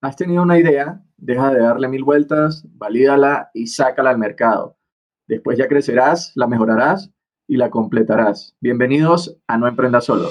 [0.00, 4.76] has tenido una idea, deja de darle mil vueltas, valídala y sácala al mercado.
[5.26, 7.10] Después ya crecerás, la mejorarás
[7.46, 8.56] y la completarás.
[8.60, 10.30] Bienvenidos a No Emprenda Solo.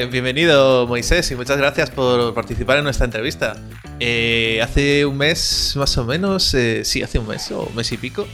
[0.00, 3.54] Eh, bienvenido Moisés y muchas gracias por participar en nuestra entrevista.
[3.98, 7.92] Eh, hace un mes más o menos, eh, sí, hace un mes o un mes
[7.92, 8.26] y pico,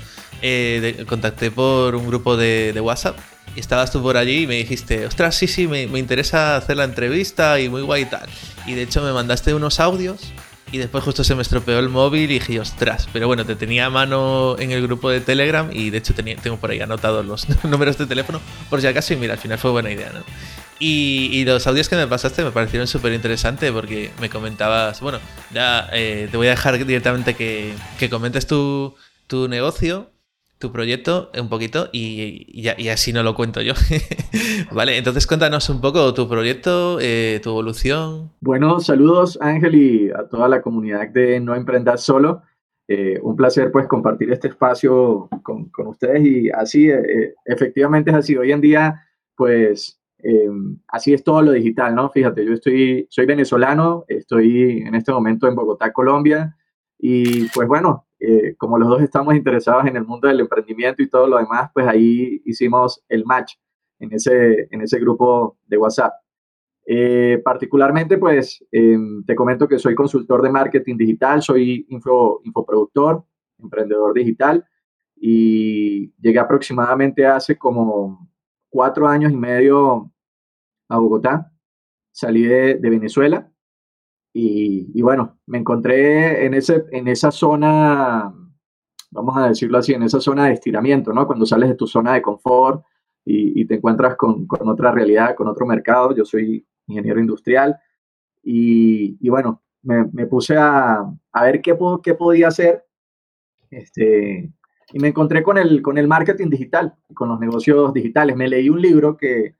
[1.09, 3.19] contacté por un grupo de, WhatsApp
[3.57, 6.77] y estabas tú por allí y me dijiste, ostras, sí, sí, me, me, interesa hacer
[6.77, 8.29] la entrevista y muy guay y tal.
[8.65, 10.21] Y de hecho me mandaste unos audios
[10.71, 13.87] y después justo se me estropeó el móvil y dije, ostras, pero bueno, te tenía
[13.87, 17.48] a mano en el grupo de Telegram y de hecho tengo por ahí anotados los
[17.65, 18.41] números de teléfono
[18.71, 20.21] por si acaso y mira, al final fue buena idea, ¿no?
[20.79, 25.18] Y, los audios que me pasaste me parecieron súper interesantes porque me comentabas, bueno,
[25.52, 28.95] ya eh, te voy a dejar directamente que, que comentes tu,
[29.27, 30.10] tu negocio
[30.59, 33.74] tu proyecto un poquito y, así no lo cuento yo.
[34.73, 38.30] vale, entonces cuéntanos un poco tu proyecto, eh, tu evolución.
[38.40, 42.43] Bueno, saludos Ángel y a toda la comunidad de No Emprendas Solo.
[42.88, 46.88] Eh, un placer pues compartir este espacio con, ustedes y así,
[47.45, 48.37] efectivamente es así.
[48.37, 49.02] Hoy en día
[49.37, 49.96] pues
[50.88, 52.10] así es todo lo digital, ¿no?
[52.10, 56.56] Fíjate, yo estoy, soy venezolano, estoy en este momento en Bogotá, Colombia
[56.98, 61.09] y pues bueno, eh, como los dos estamos interesados en el mundo del emprendimiento y
[61.09, 63.54] todo lo demás, pues ahí hicimos el match
[63.98, 66.12] en ese, en ese grupo de WhatsApp.
[66.87, 73.25] Eh, particularmente, pues em, te comento que soy consultor de marketing digital, soy info, infoproductor,
[73.59, 74.64] emprendedor digital
[75.16, 78.28] y llegué aproximadamente hace como
[78.77, 80.12] cuatro años y medio
[80.91, 81.50] a Bogotá.
[82.12, 83.50] Salí de, de Venezuela
[84.34, 88.31] y, bueno, me encontré en, ese, en esa zona,
[89.11, 91.27] vamos a decirlo así, en esa zona de estiramiento, ¿no?
[91.27, 92.84] Cuando sales de tu zona de confort
[93.25, 96.15] y, te encuentras con, con, otra realidad, con otro mercado.
[96.15, 97.79] Yo soy ingeniero industrial
[98.43, 100.99] y, y bueno, me, me, puse a,
[101.33, 102.84] a ver qué, qué podía hacer.
[103.71, 104.53] Este,
[104.93, 108.37] y me encontré con el, con el marketing digital, con los negocios digitales.
[108.37, 109.55] Me leí un libro que,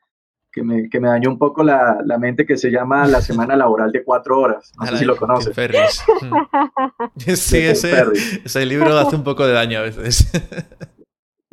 [0.53, 3.57] que me, que me dañó un poco la, la, mente que se llama La Semana
[3.57, 4.73] Laboral de Cuatro Horas.
[4.79, 5.55] No sé si lo conoces.
[7.17, 8.05] sí, ese,
[8.45, 10.31] ese, libro hace un poco de daño a veces.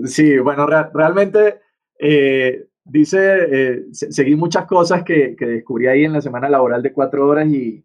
[0.06, 1.62] sí, bueno, realmente
[2.00, 6.94] eh, dice, eh, seguí muchas cosas que, que, descubrí ahí en la Semana Laboral de
[6.94, 7.84] Cuatro Horas y,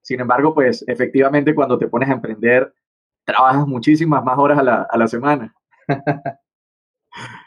[0.00, 2.72] sin embargo, pues efectivamente cuando te pones a emprender,
[3.24, 5.54] trabajas muchísimas más horas a la, a la semana.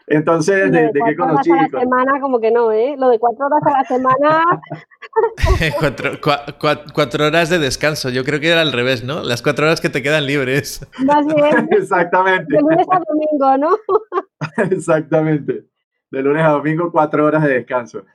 [0.09, 1.51] Entonces, ¿de, qué conocí?
[1.51, 2.95] Horas a la semana, como que no, ¿eh?
[2.97, 4.61] Lo de cuatro horas a la semana.
[6.93, 8.09] cuatro, horas de descanso.
[8.09, 9.21] Yo creo que era al revés, ¿no?
[9.21, 10.87] Las cuatro horas que te quedan libres.
[10.99, 11.67] Más bien.
[11.71, 12.55] Exactamente.
[12.55, 13.77] De lunes a domingo, ¿no?
[14.71, 15.65] Exactamente.
[16.09, 18.05] De lunes a domingo, cuatro horas de descanso.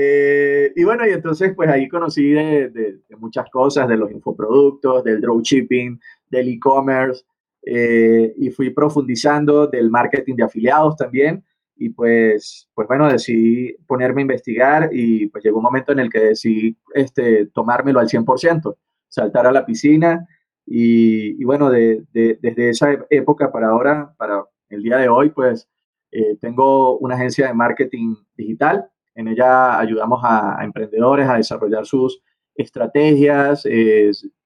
[0.00, 5.02] Eh, y bueno, y entonces, pues ahí conocí de, de muchas cosas, de los infoproductos,
[5.02, 5.98] del dropshipping,
[6.30, 7.24] del e-commerce.
[7.62, 11.44] Eh, y fui profundizando del marketing de afiliados también
[11.76, 16.10] y pues, pues bueno, decidí ponerme a investigar y pues llegó un momento en el
[16.10, 18.76] que decidí este, tomármelo al 100%,
[19.08, 20.26] saltar a la piscina
[20.64, 25.30] y, y bueno, de, de, desde esa época para ahora, para el día de hoy,
[25.30, 25.68] pues
[26.10, 28.88] eh, tengo una agencia de marketing digital.
[29.18, 32.22] En ella ayudamos a, emprendedores a desarrollar sus
[32.54, 33.64] estrategias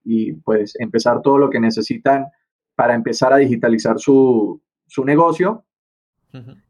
[0.03, 2.27] y pues empezar todo lo que necesitan
[2.75, 5.67] para empezar a digitalizar su, su negocio.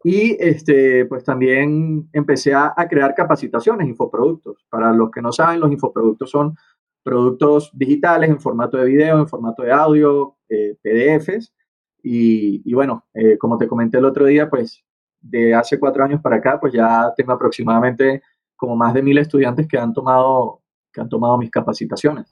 [0.03, 4.67] Y este, pues también empecé a, a, crear capacitaciones, infoproductos.
[4.69, 6.57] Para los que no saben, los infoproductos son
[7.05, 11.55] productos digitales en formato de video, en formato de audio, eh, PDFs.
[12.03, 14.85] Y, y bueno, eh, como te comenté el otro día, pues
[15.23, 18.23] de hace cuatro años para acá, pues ya tengo aproximadamente
[18.57, 20.61] como más de mil estudiantes que han tomado,
[20.93, 22.27] que han tomado mis capacitaciones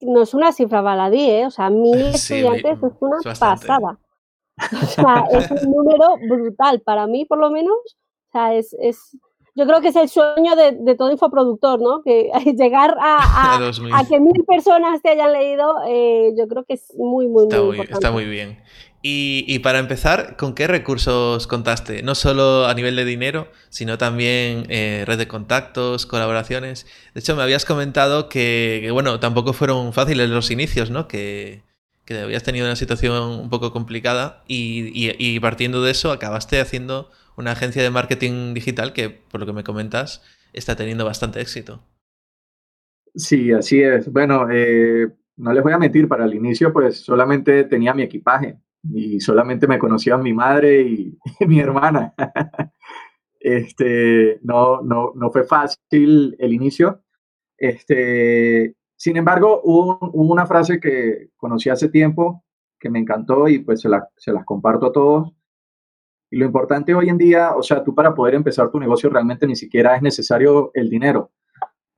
[0.00, 1.46] no es una cifra baladí, ¿eh?
[1.46, 3.98] O sea, mil estudiantes es una pasada.
[4.72, 7.76] O sea, es un número brutal para mí, por lo menos.
[7.84, 9.16] O sea, es, es
[9.54, 12.02] yo creo que es el sueño de, de todo infoproductor, ¿no?
[12.02, 16.94] Que llegar a, a, que mil personas te hayan leído, eh, yo creo que es
[16.96, 17.92] muy, muy, está muy, importante.
[17.92, 18.58] Está muy bien.
[19.00, 22.02] Y, para empezar, ¿con qué recursos contaste?
[22.02, 26.84] No solo a nivel de dinero, sino también eh, red de contactos, colaboraciones.
[27.14, 31.06] De hecho, me habías comentado que, bueno, tampoco fueron fáciles los inicios, ¿no?
[31.06, 31.62] Que,
[32.10, 37.82] habías tenido una situación un poco complicada y, partiendo de eso acabaste haciendo una agencia
[37.82, 40.22] de marketing digital que, por lo que me comentas,
[40.52, 41.84] está teniendo bastante éxito.
[43.14, 44.10] Sí, así es.
[44.10, 45.06] Bueno, eh,
[45.36, 49.66] no les voy a mentir, para el inicio pues solamente tenía mi equipaje y solamente
[49.66, 52.14] me conocían mi madre y, mi hermana.
[53.40, 57.02] este, no, no, no fue fácil el inicio.
[57.56, 62.44] Este, sin embargo, hubo, una frase que conocí hace tiempo
[62.78, 65.32] que me encantó y pues se, se las comparto a todos.
[66.30, 69.46] Y lo importante hoy en día, o sea, tú para poder empezar tu negocio realmente
[69.46, 71.32] ni siquiera es necesario el dinero.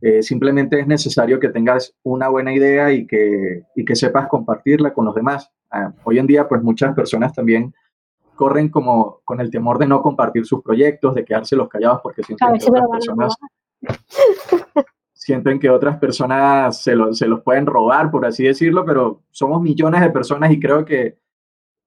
[0.01, 4.95] Eh, simplemente es necesario que tengas una buena idea y que, y que sepas compartirla
[4.95, 5.51] con los demás.
[5.71, 7.75] Ah, hoy en día, pues muchas personas también
[8.35, 12.23] corren como con el temor de no compartir sus proyectos, de quedarse los callados porque
[12.23, 13.37] sienten que otras personas
[15.13, 20.01] sienten que otras personas se, se los pueden robar, por así decirlo, pero somos millones
[20.01, 21.19] de personas y creo que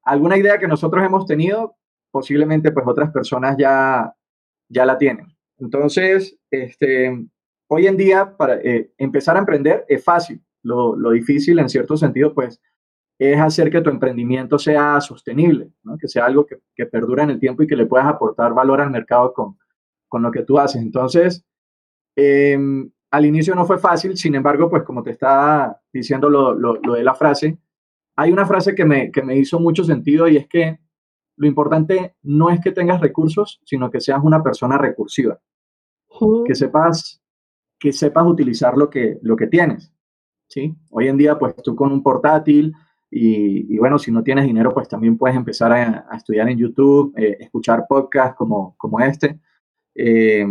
[0.03, 1.75] alguna idea que nosotros hemos tenido,
[2.11, 4.13] posiblemente pues otras personas ya,
[4.69, 5.35] ya la tienen.
[5.57, 7.25] Entonces, este,
[7.67, 10.41] hoy en día, para eh, empezar a emprender es fácil.
[10.61, 12.61] Lo, difícil, en cierto sentido, pues,
[13.17, 17.39] es hacer que tu emprendimiento sea sostenible, que sea algo que, que perdura en el
[17.39, 19.57] tiempo y que le puedas aportar valor al mercado con,
[20.07, 20.81] con lo que tú haces.
[20.81, 21.45] Entonces,
[22.15, 26.93] em, al inicio no fue fácil, sin embargo, pues como te estaba diciendo lo, lo,
[26.93, 27.57] de la frase,
[28.15, 30.79] hay una frase que me, que me hizo mucho sentido y es que
[31.35, 35.39] lo importante no es que tengas recursos, sino que seas una persona recursiva.
[36.45, 37.23] Que sepas
[37.79, 39.91] que sepas utilizar lo que, lo que tienes.
[40.47, 40.73] ¿sí?
[40.89, 42.73] Hoy en día, pues tú con un portátil
[43.15, 47.37] y, bueno, si no tienes dinero, pues también puedes empezar a, estudiar en YouTube, eh,
[47.39, 49.39] escuchar podcasts como, como este.
[49.93, 50.45] Eh,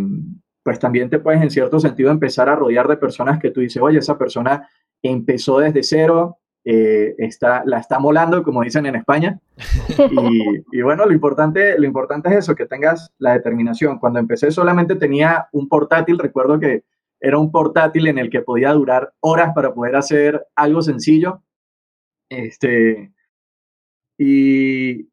[0.63, 3.83] pues también te puedes en cierto sentido empezar a rodear de personas que tú dices,
[3.83, 4.69] oye, esa persona
[5.03, 9.41] empezó desde cero, eh, está, la está molando, como dicen en España.
[10.11, 13.99] Y, y, bueno, lo importante, lo importante es eso, que tengas la determinación.
[13.99, 16.85] Cuando empecé solamente tenía un portátil, recuerdo que
[17.21, 21.43] era un portátil en el que podía durar horas para poder hacer algo sencillo.
[22.33, 23.13] Este,
[24.19, 25.07] y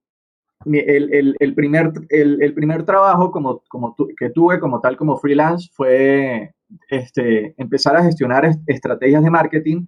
[0.66, 6.54] el, primer, el, primer trabajo como, como que tuve como tal como freelance fue
[6.90, 9.86] este, empezar a gestionar estrategias de marketing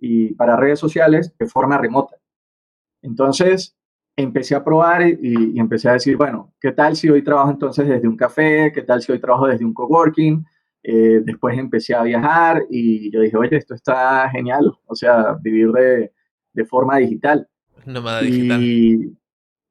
[0.00, 2.16] y para redes sociales de forma remota.
[3.00, 3.76] Entonces,
[4.16, 7.88] empecé a probar y, y, empecé a decir, bueno, ¿qué tal si hoy trabajo entonces
[7.88, 8.72] desde un café?
[8.74, 10.44] ¿Qué tal si hoy trabajo desde un coworking?
[10.82, 15.70] Eh, después empecé a viajar y yo dije, oye, esto está genial, o sea, vivir
[15.70, 16.12] de,
[16.52, 17.48] de forma digital.
[17.86, 18.62] Nómada digital.
[18.62, 19.16] Y,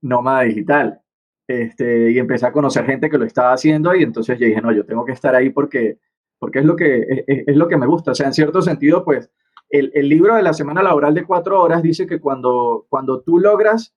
[0.01, 1.01] nómada digital.
[1.47, 4.71] Este, y empecé a conocer gente que lo estaba haciendo y entonces yo dije, no,
[4.71, 5.99] yo tengo que estar ahí porque,
[6.39, 8.11] porque es, lo que, es, lo que me gusta.
[8.11, 9.29] O sea, en cierto sentido, pues,
[9.69, 13.37] el, el, libro de la semana laboral de cuatro horas dice que cuando, cuando tú
[13.39, 13.93] logras,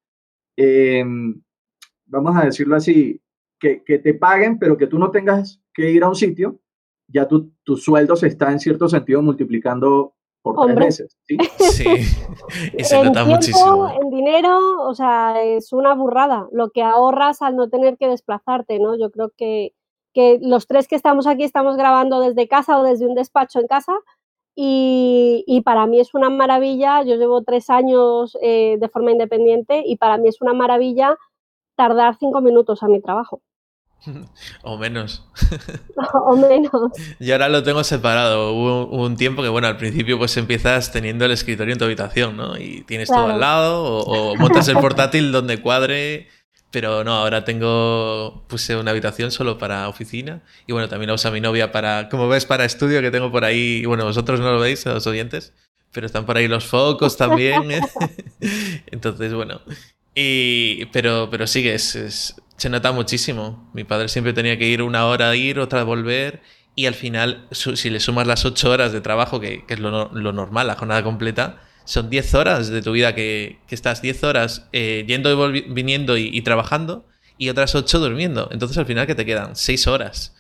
[0.57, 1.41] em,
[2.07, 3.21] vamos a decirlo así,
[3.59, 6.61] que, que, te paguen, pero que tú no tengas que ir a un sitio,
[7.09, 10.14] ya tu, tu sueldo se está en cierto sentido multiplicando
[10.52, 11.17] por tres veces.
[11.23, 11.37] Sí,
[11.73, 11.87] sí.
[12.76, 13.91] y se nota muchísimo.
[13.91, 18.79] En dinero, o sea, es una burrada lo que ahorras al no tener que desplazarte,
[18.79, 18.96] ¿no?
[18.96, 19.73] Yo creo que,
[20.12, 23.67] que los tres que estamos aquí estamos grabando desde casa o desde un despacho en
[23.67, 23.94] casa
[24.55, 29.82] y, y, para mí es una maravilla, yo llevo tres años eh, de forma independiente
[29.85, 31.17] y para mí es una maravilla
[31.75, 33.41] tardar cinco minutos a mi trabajo.
[34.62, 35.25] o menos.
[36.27, 36.73] o menos.
[37.19, 38.53] Y ahora lo tengo separado.
[38.53, 42.37] Hubo, un tiempo que, bueno, al principio pues empiezas teniendo el escritorio en tu habitación,
[42.37, 42.56] ¿no?
[42.58, 46.29] Y tienes todo al lado, o, montas el portátil donde cuadre.
[46.70, 50.43] Pero no, ahora tengo, puse una habitación solo para oficina.
[50.67, 53.44] Y bueno, también la usa mi novia para, como ves, para estudio que tengo por
[53.44, 53.82] ahí.
[53.82, 55.53] Y bueno, vosotros no lo veis, los oyentes.
[55.93, 57.70] Pero están por ahí los focos también.
[58.91, 59.61] Entonces, bueno.
[60.15, 63.71] Y, pero, pero sí que es se nota muchísimo.
[63.75, 66.43] Mi padre siempre tenía que ir una hora a ir, otra a volver.
[66.77, 70.67] Y al final, si le sumas las ocho horas de trabajo, que, es lo, normal,
[70.67, 75.55] la jornada completa, son diez horas de tu vida que, estás diez horas eh, yendo
[75.55, 77.06] y viniendo y, y, trabajando
[77.39, 78.49] y otras ocho durmiendo.
[78.51, 80.35] Entonces al final que te quedan seis horas.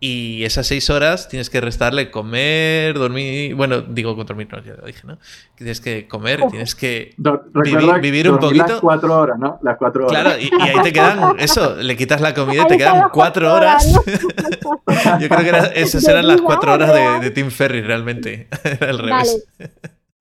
[0.00, 3.56] Y esas seis horas tienes que restarle comer, dormir.
[3.56, 5.18] Bueno, digo con dormir, no, ya lo dije, ¿no?
[5.56, 7.16] Tienes que comer, tienes que
[8.00, 8.66] vivir, un poquito.
[8.68, 9.58] Las cuatro horas, ¿no?
[9.60, 10.22] Las cuatro horas.
[10.22, 13.92] Claro, y, ahí te quedan, eso, le quitas la comida y te quedan cuatro horas.
[15.20, 18.46] Yo creo que esas eran las cuatro horas de, de Tim Ferry, realmente.
[18.80, 19.46] Al revés.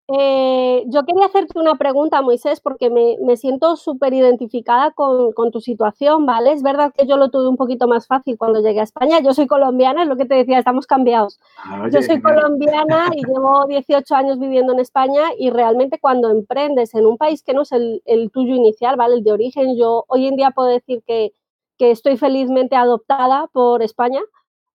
[0.08, 6.26] Eh, yo quería hacerte una pregunta, Moisés, porque me, siento súper identificada con, tu situación,
[6.26, 6.52] ¿vale?
[6.52, 9.20] Es verdad que yo lo tuve un poquito más fácil cuando llegué a España.
[9.20, 11.40] Yo soy colombiana, es lo que te decía, estamos cambiados.
[11.56, 16.94] Ah, yo soy colombiana y llevo 18 años viviendo en España y realmente cuando emprendes
[16.94, 19.16] en un país que no es el, tuyo inicial, ¿vale?
[19.16, 21.32] El de origen, yo hoy en día puedo decir que,
[21.78, 24.20] que estoy felizmente adoptada por España,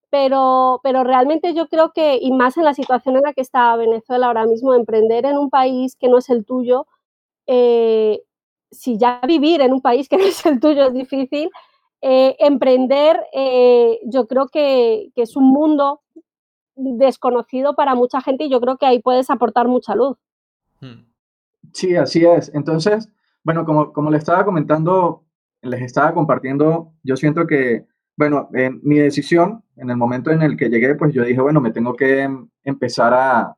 [0.10, 3.75] pero, pero realmente yo creo que, y más en la situación en la que está
[3.75, 6.88] Venezuela ahora mismo, emprender en un país que no es el tuyo,
[7.48, 8.22] eh,
[8.72, 11.50] si ya vivir en un país que no es el tuyo es difícil,
[12.01, 16.01] eh, emprender eh, yo creo que, que, es un mundo
[16.75, 20.18] desconocido para mucha gente y yo creo que ahí puedes aportar mucha luz.
[20.80, 21.10] Hmm.
[21.74, 22.51] Sí, así es.
[22.54, 23.10] Entonces,
[23.44, 25.25] bueno, como, como le estaba comentando,
[25.62, 27.86] les estaba compartiendo, yo siento que,
[28.20, 31.62] bueno, en mi decisión, en el momento en el que llegué, pues yo dije, bueno,
[31.62, 33.56] me tengo que em, empezar a,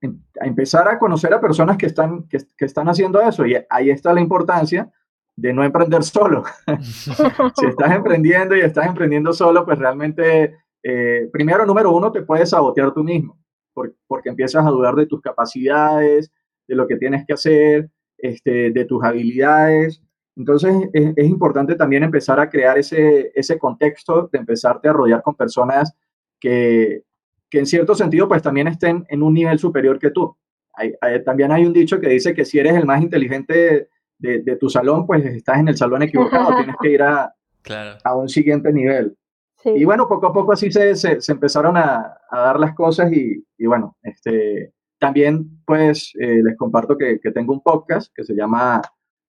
[0.00, 3.44] em, a empezar a conocer a personas que están, que, están haciendo eso.
[3.44, 4.88] Y ahí está la importancia
[5.34, 6.44] de no emprender solo.
[6.80, 12.50] si estás emprendiendo y estás emprendiendo solo, pues realmente, eh, primero, número uno, te puedes
[12.50, 13.36] sabotear tú mismo,
[13.72, 16.30] porque, porque empiezas a dudar de tus capacidades,
[16.68, 20.00] de lo que tienes que hacer, este, de tus habilidades.
[20.36, 25.36] Entonces es, importante también empezar a crear ese, ese contexto de empezarte a rodear con
[25.36, 25.94] personas
[26.40, 27.04] que,
[27.48, 30.36] que en cierto sentido pues también estén en un nivel superior que tú.
[31.24, 33.88] también hay un dicho que dice que si eres el más inteligente
[34.18, 37.32] de, tu salón, pues estás en el salón equivocado, tienes que ir a,
[38.02, 39.16] a un siguiente nivel.
[39.64, 43.42] Y bueno, poco a poco así se, se, empezaron a, a, dar las cosas y,
[43.56, 48.34] y, bueno, este, también pues eh, les comparto que, que tengo un podcast que se
[48.34, 48.82] llama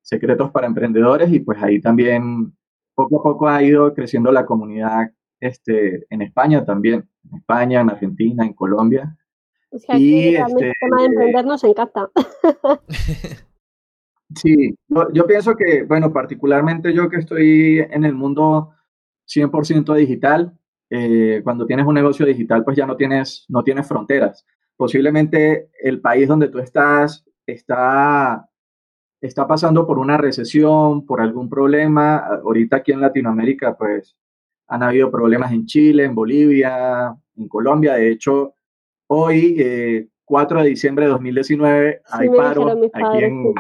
[0.06, 2.54] Secretos para Emprendedores y pues ahí también
[2.94, 5.10] poco a poco ha ido creciendo la comunidad
[5.40, 9.18] este, en España también, en España, en Argentina, en Colombia.
[9.72, 12.12] Es que aquí y, este, el tema de emprender nos encanta.
[14.36, 18.76] sí, yo, pienso que, bueno, particularmente yo que estoy en el mundo
[19.28, 20.56] 100% digital,
[20.92, 24.46] eh, cuando tienes un negocio digital, pues ya no tienes, no tienes fronteras.
[24.78, 28.48] Posiblemente el país donde tú estás está
[29.26, 32.18] está pasando por una recesión, por algún problema.
[32.18, 34.16] Ahorita aquí en Latinoamérica, pues
[34.68, 37.94] han habido problemas en Chile, en Bolivia, en Colombia.
[37.94, 38.56] De hecho,
[39.08, 43.54] hoy, 4 eh, de diciembre de 2019, hay paro aquí en,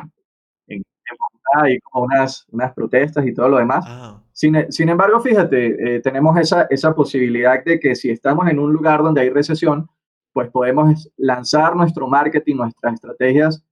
[0.67, 0.83] en,
[1.19, 3.85] Bogotá, hay como unas, unas protestas y todo lo demás.
[3.87, 4.21] Ah.
[4.31, 8.73] Sin, sin, embargo, fíjate, eh, tenemos esa, esa posibilidad de que si estamos en un
[8.73, 9.87] lugar donde hay recesión,
[10.33, 13.63] pues podemos lanzar nuestro marketing, nuestras estrategias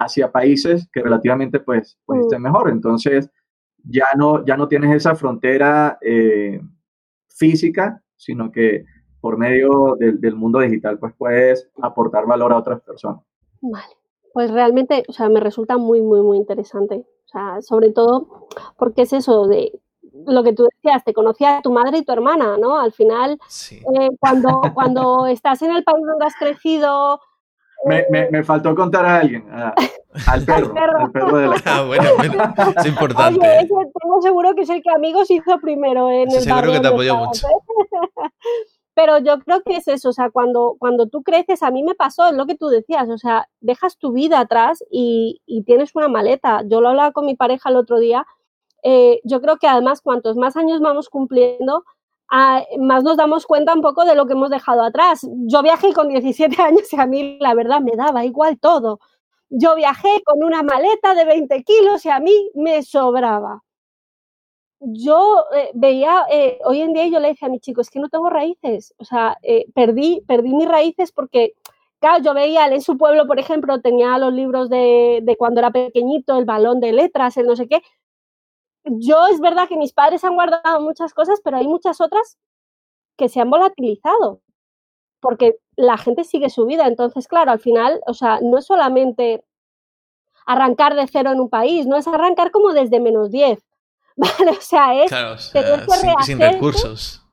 [0.00, 2.22] hacia países que relativamente pues, pues mm.
[2.22, 2.70] estén mejor.
[2.70, 3.30] Entonces,
[3.84, 6.60] ya no, ya no tienes esa frontera eh,
[7.28, 8.84] física, sino que
[9.20, 13.20] por medio del mundo digital pues puedes aportar valor a otras personas.
[13.60, 13.94] Vale,
[14.32, 17.04] pues realmente, o sea, me resulta muy, muy, muy interesante.
[17.26, 19.78] O sea, sobre todo porque es eso de
[20.26, 22.78] lo que tú decías, te conocía tu madre y tu hermana, ¿no?
[22.78, 23.38] Al final,
[23.70, 27.20] eh, cuando, cuando estás en el país donde has crecido,
[27.86, 32.04] me, me, me, faltó contar a alguien, al perro, al perro, de la Ah, bueno,
[32.76, 33.40] es importante.
[33.40, 36.80] Oye, ese tengo seguro que es el que amigos hizo primero en el Seguro que
[36.80, 37.46] te apoyó mucho.
[38.94, 41.94] Pero yo creo que es eso, o sea, cuando, cuando tú creces, a mí me
[41.94, 45.94] pasó, es lo que tú decías, o sea, dejas tu vida atrás y, y tienes
[45.94, 46.62] una maleta.
[46.66, 48.26] Yo lo hablaba con mi pareja el otro día,
[48.82, 51.84] eh, yo creo que además cuantos más años vamos cumpliendo,
[52.30, 55.26] más nos damos cuenta un poco de lo que hemos dejado atrás.
[55.46, 59.00] Yo viajé con 17 años y a mí la verdad me daba igual todo.
[59.50, 63.62] Yo viajé con una maleta de 20 kilos y a mí me sobraba.
[64.80, 67.98] Yo eh, veía, eh, hoy en día yo le decía a mi chico, es que
[68.00, 68.94] no tengo raíces.
[68.98, 71.54] O sea, eh, perdí, perdí mis raíces porque,
[71.98, 75.70] claro, yo veía en su pueblo, por ejemplo, tenía los libros de, de cuando era
[75.70, 77.82] pequeñito, el balón de letras, el no sé qué,
[78.84, 82.38] yo es verdad que mis padres han guardado muchas cosas, pero hay muchas otras
[83.16, 84.40] que se han volatilizado,
[85.20, 86.86] porque la gente sigue su vida.
[86.86, 89.44] Entonces, claro, al final, o sea, no es solamente
[90.46, 93.62] arrancar de cero en un país, no es arrancar como desde menos 10,
[94.16, 94.50] ¿vale?
[94.50, 95.10] O sea, es
[95.52, 97.26] tener que sin, recursos.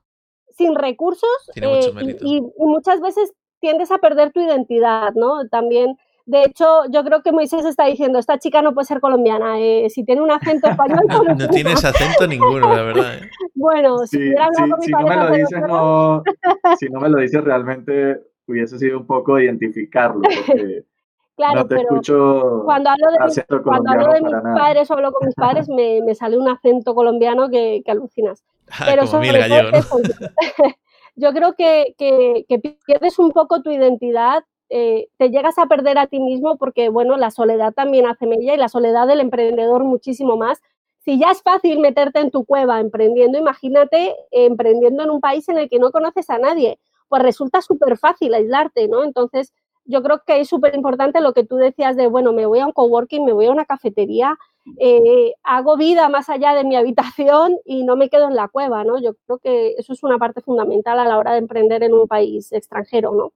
[0.57, 5.47] Sin recursos eh, y, y, muchas veces tiendes a perder tu identidad, ¿no?
[5.49, 9.59] También de hecho, yo creo que Moisés está diciendo, esta chica no puede ser colombiana,
[9.59, 10.99] eh, si tiene un acento español...
[11.37, 13.15] no tienes acento ninguno, la verdad.
[13.15, 13.29] ¿eh?
[13.55, 16.23] Bueno, si hubiera hablado con mi si no me lo dices, no,
[16.79, 20.83] si no me lo dices, realmente hubiese sido un poco identificarlo, porque
[21.37, 25.13] claro, no te escucho cuando hablo de, mis, cuando hablo de mis padres o hablo
[25.13, 28.43] con mis padres, me, me, sale un acento colombiano que, que alucinas.
[28.69, 30.67] Ah, Pero como sobre gallego, ¿no?
[31.15, 35.97] yo creo que, que, que pierdes un poco tu identidad eh, te llegas a perder
[35.97, 39.83] a ti mismo porque, bueno, la soledad también hace mella y la soledad del emprendedor
[39.83, 40.61] muchísimo más.
[40.99, 45.57] Si ya es fácil meterte en tu cueva emprendiendo, imagínate emprendiendo en un país en
[45.57, 49.03] el que no conoces a nadie, pues resulta súper fácil aislarte, ¿no?
[49.03, 49.53] Entonces,
[49.85, 52.65] yo creo que es súper importante lo que tú decías de, bueno, me voy a
[52.65, 54.37] un coworking, me voy a una cafetería,
[54.79, 58.83] eh, hago vida más allá de mi habitación y no me quedo en la cueva,
[58.83, 58.99] ¿no?
[59.01, 62.07] Yo creo que eso es una parte fundamental a la hora de emprender en un
[62.07, 63.31] país extranjero, ¿no?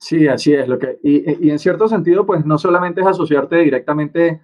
[0.00, 0.66] Sí, así es.
[0.66, 4.40] Lo que, y, y en cierto sentido, pues no solamente es asociarte directamente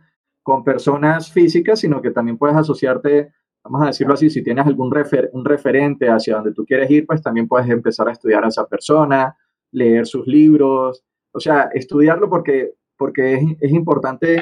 [0.47, 3.33] con personas físicas, sino que también puedes asociarte,
[3.65, 7.05] vamos a decirlo así, si tienes algún refer, un referente hacia donde tú quieres ir,
[7.05, 9.37] pues también puedes empezar a estudiar a esa persona,
[9.73, 14.41] leer sus libros, o sea, estudiarlo porque, porque es, es importante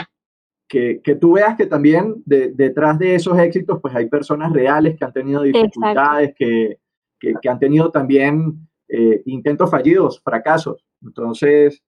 [0.68, 5.06] que, que, tú veas que también detrás de esos éxitos, pues hay personas reales que
[5.06, 6.80] han tenido dificultades, que,
[7.18, 10.84] que, han tenido también eh, intentos fallidos, fracasos.
[11.04, 11.82] Entonces,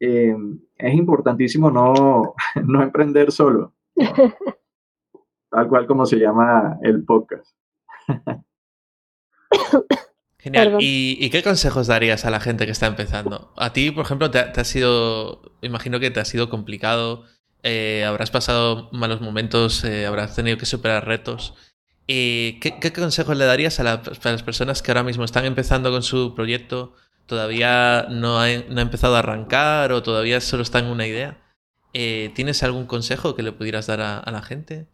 [0.00, 0.34] eh,
[0.76, 3.74] es importantísimo no, no emprender solo,
[5.50, 7.56] tal cual como se llama el podcast.
[10.38, 10.76] Genial.
[10.80, 13.52] ¿Y, qué consejos darías a la gente que está empezando?
[13.56, 17.24] A ti, por ejemplo, te, ha sido, imagino que te ha sido complicado,
[17.64, 21.54] eh, habrás pasado malos momentos, eh, habrás tenido que superar retos.
[22.06, 26.36] ¿qué, ¿qué, consejos le darías a, las personas que ahora mismo están empezando con su
[26.36, 26.94] proyecto,
[27.26, 31.38] todavía no ha, no ha empezado a arrancar o todavía solo está en una idea?
[31.92, 34.86] Eh, ¿Tienes algún consejo que le pudieras dar a, la gente?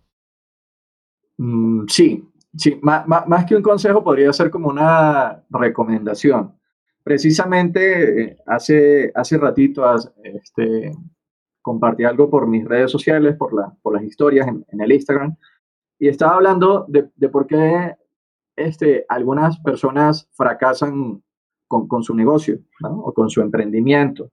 [1.39, 6.55] Mm, sí, Sí, más, que un consejo podría ser como una recomendación.
[7.03, 9.83] Precisamente eh, hace, hace ratito
[10.23, 10.93] este,
[11.62, 15.35] compartí algo por mis redes sociales, por, la, por las historias en, el Instagram,
[15.99, 17.97] y estaba hablando de, de por qué
[18.55, 21.23] este, algunas personas fracasan
[21.73, 24.31] con, con su negocio o con su emprendimiento.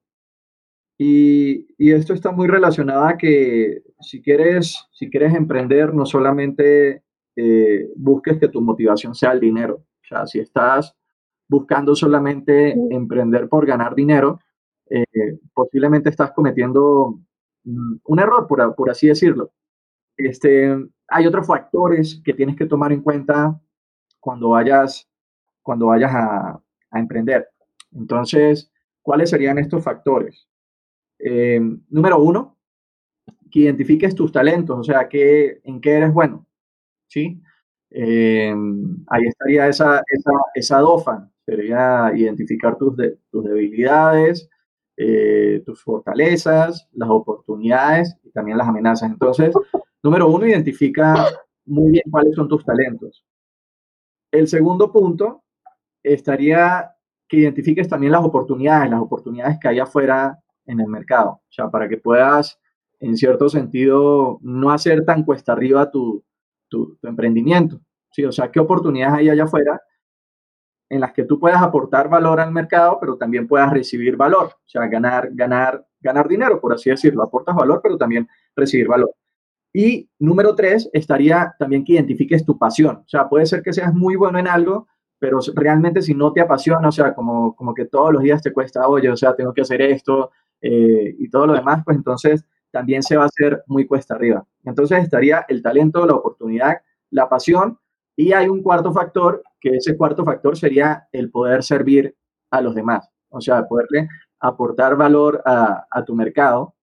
[0.97, 7.03] Y, y, esto está muy relacionado a que si quieres, si quieres emprender, no solamente
[7.37, 9.75] eh, busques que tu motivación sea el dinero.
[9.75, 10.93] O sea, si estás
[11.47, 14.41] buscando solamente emprender por ganar dinero,
[14.89, 17.21] eh, posiblemente estás cometiendo
[17.63, 19.53] mm, un error, por, por, así decirlo.
[20.17, 20.75] Este,
[21.07, 23.57] hay otros factores que tienes que tomar en cuenta
[24.19, 25.07] cuando vayas,
[25.63, 27.47] cuando vayas a, a emprender.
[27.93, 30.47] Entonces, ¿cuáles serían estos factores?
[31.19, 31.59] Eh,
[31.89, 32.57] número uno,
[33.51, 36.45] que identifiques tus talentos, o sea, que, en qué eres bueno.
[37.07, 37.41] ¿sí?
[37.89, 38.53] Eh,
[39.07, 42.95] ahí estaría esa, esa, esa DOFA, sería identificar tus,
[43.31, 44.49] tus debilidades,
[44.95, 49.09] eh, tus fortalezas, las oportunidades y también las amenazas.
[49.09, 49.53] Entonces,
[50.03, 51.15] número uno, identifica
[51.65, 53.25] muy bien cuáles son tus talentos.
[54.31, 55.43] El segundo punto
[56.03, 56.91] estaría
[57.27, 61.69] que identifiques también las oportunidades, las oportunidades que hay afuera en el mercado, o sea,
[61.69, 62.59] para que puedas,
[62.99, 66.23] en cierto sentido, no hacer tan cuesta arriba tu,
[66.69, 67.81] tu, emprendimiento.
[68.11, 68.23] ¿sí?
[68.25, 69.81] O sea, qué oportunidades hay allá afuera
[70.89, 74.67] en las que tú puedas aportar valor al mercado, pero también puedas recibir valor, o
[74.69, 77.23] sea, ganar, ganar, ganar dinero, por así decirlo.
[77.23, 79.11] Aportas valor, pero también recibir valor.
[79.71, 82.97] Y número tres, estaría también que identifiques tu pasión.
[82.97, 84.87] O sea, puede ser que seas muy bueno en algo,
[85.19, 88.53] pero realmente si no te apasiona, o sea, como, como que todos los días te
[88.53, 92.45] cuesta, oye, o sea, tengo que hacer esto eh, y todo lo demás, pues entonces
[92.71, 94.45] también se va a hacer muy cuesta arriba.
[94.63, 96.77] Entonces estaría el talento, la oportunidad,
[97.11, 97.77] la pasión
[98.15, 102.15] y hay un cuarto factor, que ese cuarto factor sería el poder servir
[102.51, 104.07] a los demás, o sea, poderle
[104.39, 106.75] aportar valor a, tu mercado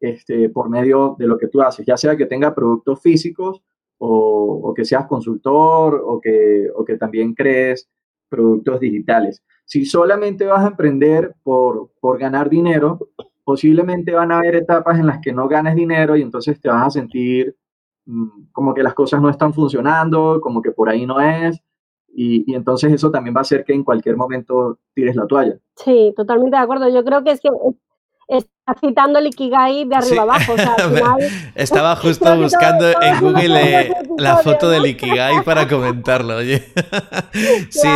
[0.00, 3.62] este, por medio de lo que tú haces, ya sea que tenga productos físicos
[4.06, 7.88] o, que seas consultor o que, o que también crees
[8.28, 9.42] productos digitales.
[9.64, 12.98] Si solamente vas a emprender por, por ganar dinero,
[13.44, 16.86] posiblemente van a haber etapas en las que no ganes dinero y entonces te vas
[16.86, 17.56] a sentir
[18.04, 21.58] mm, como que las cosas no están funcionando, como que por ahí no es.
[22.16, 25.58] Y, y, entonces eso también va a hacer que en cualquier momento tires la toalla.
[25.76, 26.88] Sí, totalmente de acuerdo.
[26.88, 27.48] Yo creo que es que
[28.28, 30.54] está citando el Ikigai de arriba abajo.
[31.54, 36.72] Estaba justo buscando en Google la foto del Ikigai para comentarlo, oye.
[37.70, 37.88] sí,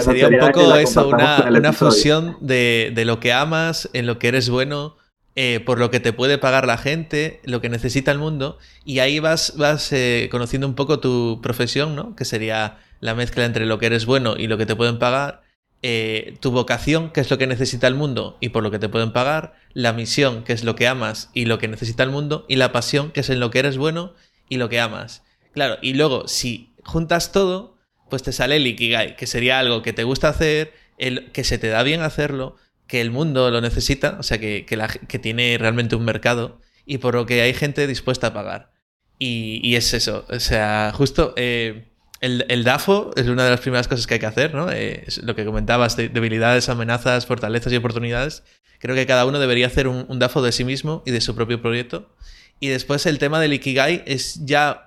[0.00, 4.28] sería un poco eso, una, una fusión de, de, lo que amas, en lo que
[4.28, 4.96] eres bueno,
[5.34, 8.98] eh, por lo que te puede pagar la gente, lo que necesita el mundo, y
[8.98, 12.14] ahí vas, vas eh, conociendo un poco tu profesión, ¿no?
[12.14, 15.42] Que sería la mezcla entre lo que eres bueno y lo que te pueden pagar
[15.82, 18.88] eh, tu vocación, que es lo que necesita el mundo y por lo que te
[18.88, 22.46] pueden pagar, la misión, que es lo que amas y lo que necesita el mundo,
[22.48, 24.14] y la pasión, que es en lo que eres bueno
[24.48, 25.24] y lo que amas.
[25.52, 29.92] Claro, y luego si juntas todo, pues te sale el Ikigai, que sería algo que
[29.92, 34.16] te gusta hacer, el, que se te da bien hacerlo, que el mundo lo necesita,
[34.20, 38.28] o sea, que, que, tiene realmente un mercado y por lo que hay gente dispuesta
[38.28, 38.70] a pagar.
[39.18, 41.34] Y, es eso, o sea, justo...
[41.36, 41.91] Eh,
[42.22, 44.70] el, DAFO es una de las primeras cosas que hay que hacer, ¿no?
[44.70, 48.44] Eh, lo que comentabas, debilidades, amenazas, fortalezas y oportunidades.
[48.78, 51.60] Creo que cada uno debería hacer un, DAFO de sí mismo y de su propio
[51.60, 52.14] proyecto.
[52.60, 54.86] Y después el tema del Ikigai es ya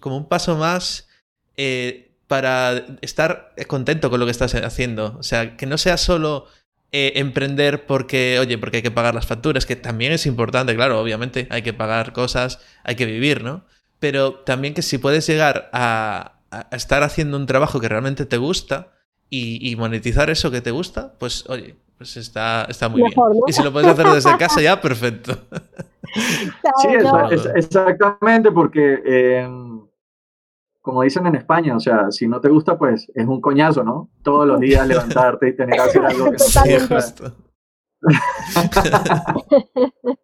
[0.00, 1.08] como un paso más
[1.56, 5.16] eh, para estar contento con lo que estás haciendo.
[5.18, 6.48] O sea, que no sea solo
[6.92, 11.00] eh, emprender porque, oye, porque hay que pagar las facturas, que también es importante, claro,
[11.00, 13.64] obviamente, hay que pagar cosas, hay que vivir, ¿no?
[13.98, 16.37] Pero también que si puedes llegar a,
[16.70, 18.92] estar haciendo un trabajo que realmente te gusta
[19.30, 23.12] y, monetizar eso que te gusta, pues, oye, pues está, está muy bien.
[23.46, 25.36] Y si lo puedes hacer desde casa ya, perfecto.
[26.80, 26.88] Sí,
[27.54, 29.02] exactamente, porque...
[29.04, 29.46] Eh,
[30.88, 34.08] como dicen en España, o sea, si no te gusta, pues es un coñazo, ¿no?
[34.22, 36.44] Todos los días levantarte y tener que hacer algo que no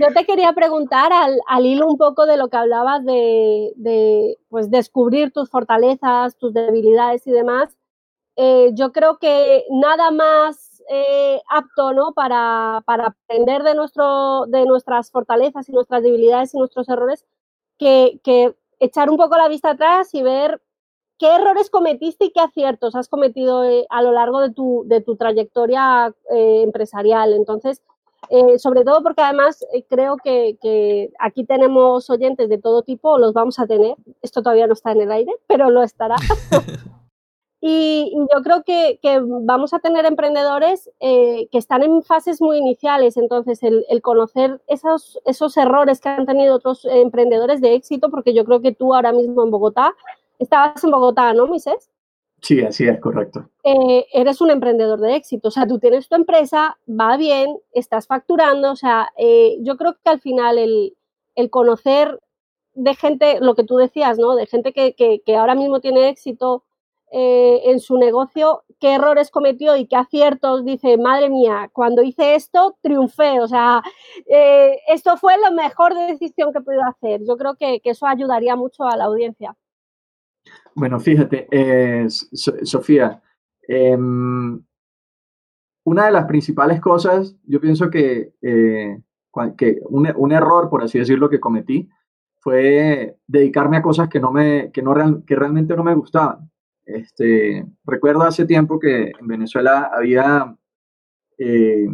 [0.00, 5.32] Yo te quería preguntar al, hilo un poco de lo que hablabas de, pues, descubrir
[5.32, 7.76] tus fortalezas, tus debilidades y demás.
[8.36, 12.12] Eh, yo creo que nada más eh, apto ¿no?
[12.12, 17.24] para, para aprender de, nuestro, de nuestras fortalezas y nuestras debilidades y nuestros errores
[17.78, 20.60] que, que echar un poco la vista atrás y ver
[21.18, 25.00] qué errores cometiste y qué aciertos has cometido eh, a lo largo de tu, de
[25.00, 27.32] tu trayectoria empresarial.
[27.32, 27.80] Entonces,
[28.30, 33.58] eh, sobre todo porque además creo que, aquí tenemos oyentes de todo tipo, los vamos
[33.58, 33.96] a tener.
[34.22, 36.16] Esto todavía no está en el aire, pero lo estará.
[37.66, 43.16] Y, yo creo que, vamos a tener emprendedores eh, que están en fases muy iniciales,
[43.16, 48.44] entonces el, conocer esos, esos errores que han tenido otros emprendedores de éxito, porque yo
[48.44, 49.94] creo que tú ahora mismo en Bogotá,
[50.38, 51.88] estabas en Bogotá, ¿no, Mises?
[52.44, 53.48] Sí, así es, correcto.
[53.64, 58.06] Eh, eres un emprendedor de éxito, o sea, tú tienes tu empresa, va bien, estás
[58.06, 60.94] facturando, o sea, eh, yo creo que al final el,
[61.34, 62.20] el, conocer
[62.74, 64.36] de gente, lo que tú decías, ¿no?
[64.36, 66.64] De gente que, que, que ahora mismo tiene éxito,
[67.16, 70.64] eh, en su negocio, qué errores cometió y qué aciertos.
[70.64, 73.40] Dice, madre mía, cuando hice esto, triunfé.
[73.40, 73.84] O sea,
[74.26, 77.20] eh, esto fue la mejor decisión que pude hacer.
[77.24, 79.56] Yo creo que, eso ayudaría mucho a la audiencia.
[80.74, 83.22] Bueno, fíjate, eh, Sofía,
[83.68, 84.62] em,
[85.84, 88.32] una de las principales cosas, yo pienso que,
[89.56, 91.88] que un, un, error, por así decirlo, que cometí,
[92.40, 96.50] fue dedicarme a cosas que, no me, que, no que realmente no me gustaban.
[96.84, 100.54] Este, recuerdo hace tiempo que en Venezuela había
[101.38, 101.86] eh,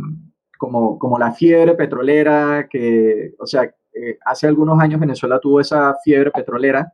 [0.59, 3.63] como, como la fiebre petrolera, que, o sea,
[3.95, 6.93] eh, hace algunos años Venezuela tuvo esa fiebre petrolera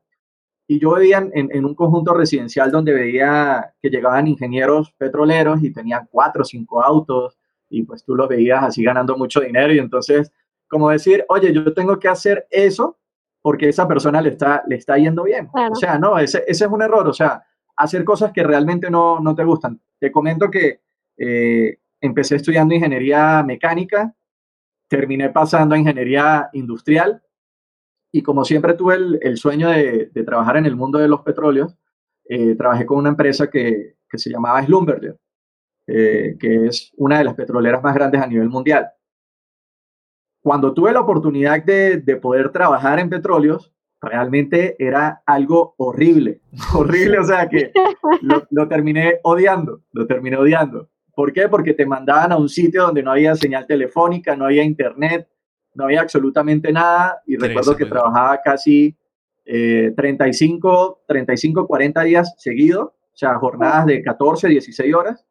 [0.69, 5.73] y yo vivía en, en, un conjunto residencial donde veía que llegaban ingenieros petroleros y
[5.73, 7.39] tenían cuatro o cinco autos
[7.71, 10.33] y pues tú los veías así ganando mucho dinero y entonces
[10.69, 12.99] como decir, oye, yo tengo que hacer eso
[13.43, 15.49] porque esa persona le está, le está yendo bien.
[15.53, 17.07] O sea, no, ese, ese es un error.
[17.07, 17.45] O sea,
[17.77, 19.81] hacer cosas que realmente no, no te gustan.
[20.01, 20.81] Te comento que
[21.17, 24.13] eh, empecé estudiando ingeniería mecánica,
[24.89, 27.23] terminé pasando a ingeniería industrial
[28.13, 31.77] y como siempre tuve el, sueño de, trabajar en el mundo de los petróleos,
[32.29, 35.19] eh, trabajé con una empresa que, se llamaba Schlumberger,
[35.87, 38.89] eh, que es una de las petroleras más grandes a nivel mundial.
[40.43, 46.41] Cuando tuve la oportunidad de, de poder trabajar en petróleos, realmente era algo horrible,
[46.75, 47.73] horrible, o sea que
[48.23, 50.91] lo, terminé odiando, lo terminé odiando.
[51.15, 51.49] ¿Por qué?
[51.49, 55.29] Porque te mandaban a un sitio donde no había señal telefónica, no había internet,
[55.77, 58.97] no había absolutamente nada y recuerdo que trabajaba casi
[59.45, 65.25] 35, 35, 40 días seguidos, o sea, jornadas de 14, 16 horas.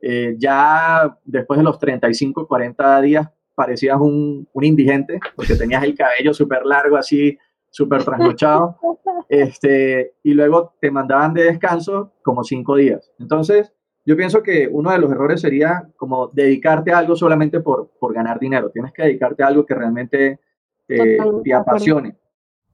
[0.00, 5.94] Eh, ya después de los 35, 40 días parecías un, un indigente porque tenías el
[5.94, 7.38] cabello súper largo así,
[7.70, 8.76] súper trasnochado,
[9.28, 13.10] este, y luego te mandaban de descanso como cinco días.
[13.18, 13.72] Entonces,
[14.06, 18.12] yo pienso que uno de los errores sería como dedicarte a algo solamente por, por
[18.12, 18.70] ganar dinero.
[18.70, 20.40] Tienes que dedicarte a algo que realmente
[20.86, 21.18] te,
[21.54, 22.16] apasione.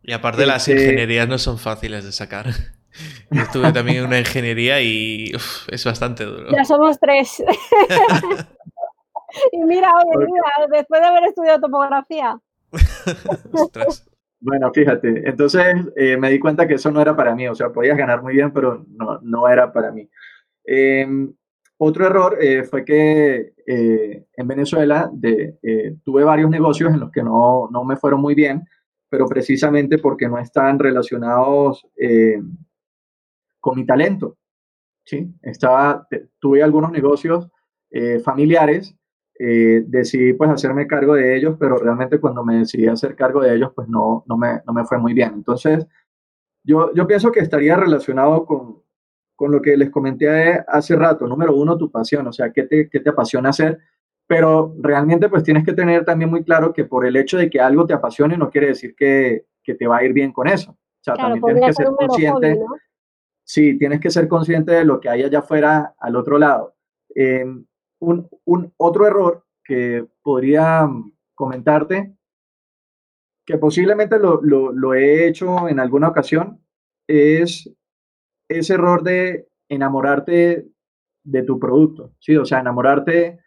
[0.02, 2.46] Y aparte las este ingenierías no son fáciles de sacar.
[3.30, 5.32] Yo estuve también en una ingeniería y
[5.68, 6.50] es bastante duro.
[6.50, 7.40] Ya somos tres.
[9.52, 12.38] y mira, oye, mira, después de haber estudiado topografía.
[14.42, 15.66] Bueno, fíjate, entonces
[15.96, 18.32] eh, me di cuenta que eso no era para mí, o sea, podías ganar muy
[18.32, 20.08] bien, pero no, no era para mí.
[20.64, 21.32] Em,
[21.78, 25.56] otro error eh, fue que eh, en Venezuela de,
[26.04, 28.62] tuve varios negocios en los que no, no, me fueron muy bien,
[29.08, 31.86] pero precisamente porque no están relacionados
[33.60, 34.36] con mi talento.
[35.04, 35.32] ¿sí?
[35.42, 36.06] Estaba,
[36.38, 37.48] tuve algunos negocios
[38.22, 38.94] familiares
[39.42, 43.56] eh, decidí pues hacerme cargo de ellos, pero realmente cuando me decidí hacer cargo de
[43.56, 45.32] ellos, pues no, no, me, no me fue muy bien.
[45.32, 45.86] Entonces,
[46.62, 48.82] yo, yo pienso que estaría relacionado con,
[49.40, 50.28] con lo que les comenté
[50.68, 51.26] hace rato.
[51.26, 53.78] Número uno, tu pasión, o sea, ¿qué te, qué te apasiona hacer?
[54.26, 57.58] pero realmente pues tienes que tener también muy claro que por el hecho de que
[57.58, 60.70] algo te apasione no quiere decir que, que te va a ir bien con eso.
[60.70, 62.60] O sea, también tienes que ser consciente.
[63.42, 66.76] Sí, tienes que ser consciente de lo que hay allá afuera al otro lado.
[67.12, 67.44] Eh,
[67.98, 70.88] un, un, otro error que podría
[71.34, 72.14] comentarte,
[73.44, 76.64] que posiblemente lo, lo, lo he hecho en alguna ocasión,
[77.08, 77.68] es
[78.58, 80.66] ese error de enamorarte
[81.22, 82.36] de tu producto, ¿sí?
[82.36, 83.38] O sea, enamorarte,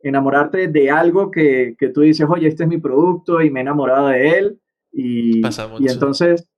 [0.00, 3.62] enamorarte de algo que, que, tú dices, oye, este es mi producto y me he
[3.62, 4.60] enamorado de él
[4.92, 6.48] y, y entonces...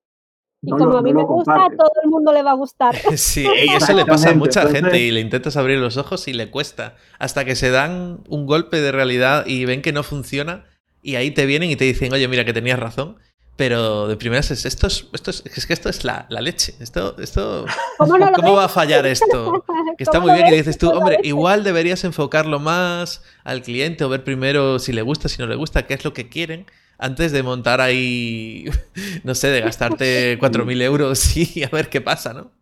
[0.62, 2.94] No y como a mí me gusta, a todo el mundo le va a gustar.
[3.16, 6.34] sí, y eso le pasa a mucha gente y le intentas abrir los ojos y
[6.34, 6.96] le cuesta.
[7.18, 10.66] Hasta que se dan un golpe de realidad y ven que no funciona
[11.00, 13.16] y ahí te vienen y te dicen, oye, mira que tenías razón
[13.60, 16.72] pero de primeras es esto es, esto es, es que esto es la, la leche.
[16.80, 17.66] Esto, esto,
[17.98, 19.66] ¿Cómo, va a fallar esto?
[19.98, 24.08] Que está muy bien y dices tú, hombre, igual deberías enfocarlo más al cliente o
[24.08, 26.64] ver primero si le gusta, si no le gusta, qué es lo que quieren,
[26.96, 28.64] antes de montar ahí,
[29.24, 32.52] no sé, de gastarte 4.000 euros y a ver qué pasa, ¿no?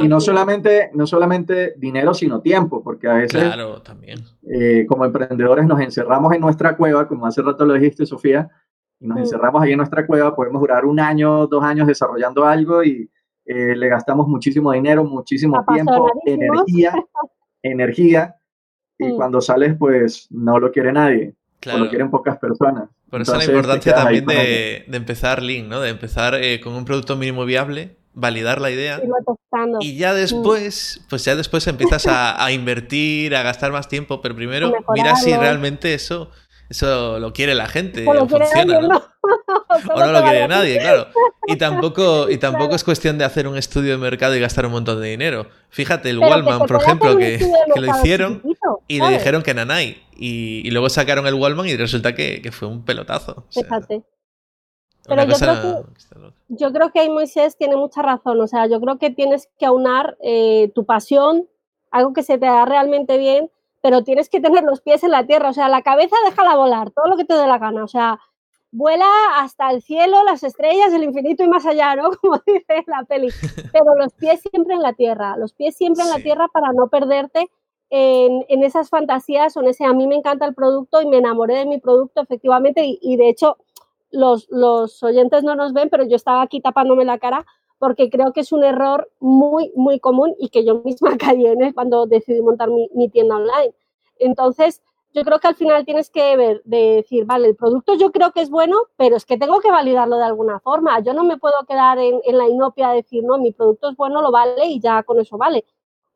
[0.00, 4.24] y, no solamente, no solamente dinero, sino tiempo, porque a veces claro, también.
[4.42, 8.50] Eh, como emprendedores nos encerramos en nuestra cueva, como hace rato lo dijiste, Sofía,
[9.04, 9.20] y nos mm.
[9.20, 13.10] encerramos ahí en nuestra cueva, podemos durar un año, dos años desarrollando algo y
[13.44, 16.94] eh, le gastamos muchísimo dinero, muchísimo tiempo, energía,
[17.62, 18.34] energía,
[18.98, 19.16] y mm.
[19.16, 21.34] cuando sales, pues no lo quiere nadie,
[21.66, 22.88] lo quieren pocas personas.
[23.10, 25.80] Por eso la importancia también de, de, empezar Lean, ¿no?
[25.80, 29.02] De empezar eh, con un producto mínimo viable, validar la idea.
[29.80, 30.16] Y ya mm.
[30.16, 35.14] después, pues ya después empiezas a, a, invertir, a gastar más tiempo, pero primero mira
[35.14, 36.30] si realmente eso
[36.68, 39.02] eso lo quiere la gente, o funciona, ¿no?
[39.94, 41.06] o no lo quiere nadie, claro.
[41.46, 44.72] Y tampoco, y tampoco es cuestión de hacer un estudio de mercado y gastar un
[44.72, 45.46] montón de dinero.
[45.70, 47.38] Fíjate, el Wallman, por ejemplo, que,
[47.76, 48.42] lo hicieron
[48.86, 50.02] y le dijeron que nanay.
[50.16, 53.44] Y, y, luego sacaron el Wallman y resulta que, que fue un pelotazo.
[53.50, 54.04] Fíjate.
[55.06, 58.40] Pero yo creo, que, yo creo que ahí Moisés tiene mucha razón.
[58.40, 61.46] O sea, yo creo que tienes que aunar eh, tu pasión,
[61.90, 63.50] algo que se te da realmente bien,
[63.84, 66.90] pero tienes que tener los pies en la tierra, o sea, la cabeza déjala volar,
[66.90, 68.18] todo lo que te dé la gana, o sea,
[68.72, 69.04] vuela
[69.36, 72.10] hasta el cielo, las estrellas, el infinito y más allá, ¿no?
[72.22, 73.28] Como dice la peli,
[73.74, 76.88] pero los pies siempre en la tierra, los pies siempre en la tierra para no
[76.88, 77.50] perderte
[77.90, 81.18] en, en, esas fantasías o en ese, a mí me encanta el producto y me
[81.18, 83.58] enamoré de mi producto efectivamente y, y de hecho
[84.10, 87.44] los, los oyentes no nos ven, pero yo estaba aquí tapándome la cara
[87.84, 91.62] porque creo que es un error muy, muy común y que yo misma caí en
[91.62, 93.74] él cuando decidí montar mi, tienda online.
[94.18, 94.80] Entonces,
[95.12, 98.32] yo creo que al final tienes que ver, de decir, vale, el producto yo creo
[98.32, 100.98] que es bueno, pero es que tengo que validarlo de alguna forma.
[101.00, 104.22] Yo no me puedo quedar en, la inopia de decir, no, mi producto es bueno,
[104.22, 105.66] lo vale y ya con eso vale.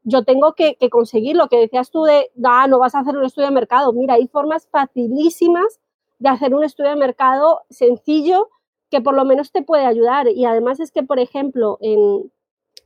[0.04, 3.14] Yo tengo que, que conseguir lo que decías tú de, ah, no vas a hacer
[3.14, 3.92] un estudio de mercado.
[3.92, 5.80] Mira, hay formas facilísimas
[6.18, 8.48] de hacer un estudio de mercado sencillo
[8.90, 10.28] que por lo menos te puede ayudar.
[10.28, 12.30] Y además es que, por ejemplo, en,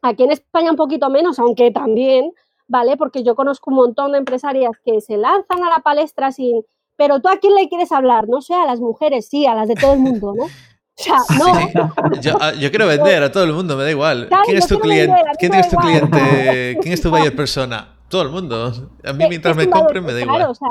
[0.02, 2.32] aquí en España un poquito menos, aunque también,
[2.68, 2.96] ¿vale?
[2.96, 6.62] Porque yo conozco un montón de empresarias que se lanzan a la palestra sin...
[6.96, 9.66] Pero tú a quién le quieres hablar, no sé, a las mujeres, sí, a las
[9.66, 10.44] de todo el mundo, ¿no?
[10.44, 12.20] O sea, no.
[12.20, 14.28] Yo, ah, yo, quiero vender a todo el mundo, me da igual.
[14.44, 15.16] ¿Quién es tu cliente?
[15.38, 16.78] ¿Quién es tu cliente?
[16.80, 17.96] ¿Quién es tu buyer persona?
[18.08, 18.90] Todo el mundo.
[19.04, 20.42] A mí mientras me compren me da igual.
[20.42, 20.68] o sea,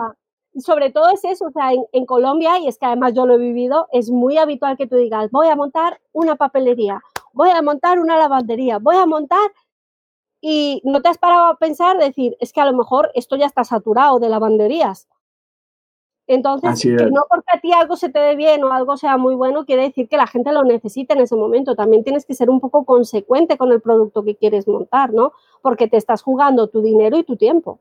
[0.60, 3.38] sobre todo es eso, o sea, en, Colombia, y es que además yo lo he
[3.38, 7.02] vivido, es muy habitual que tú digas, voy a montar una papelería,
[7.34, 9.52] voy a montar una lavandería, voy a montar,
[10.42, 13.46] y no te has parado a pensar, decir, es que a lo mejor esto ya
[13.46, 15.08] está saturado de lavanderías.
[16.28, 19.36] Entonces, que no porque a ti algo se te dé bien o algo sea muy
[19.36, 21.76] bueno, quiere decir que la gente lo necesite en ese momento.
[21.76, 25.34] También tienes que ser un poco consecuente con el producto que quieres montar, ¿no?
[25.62, 27.80] Porque te estás jugando tu dinero y tu tiempo.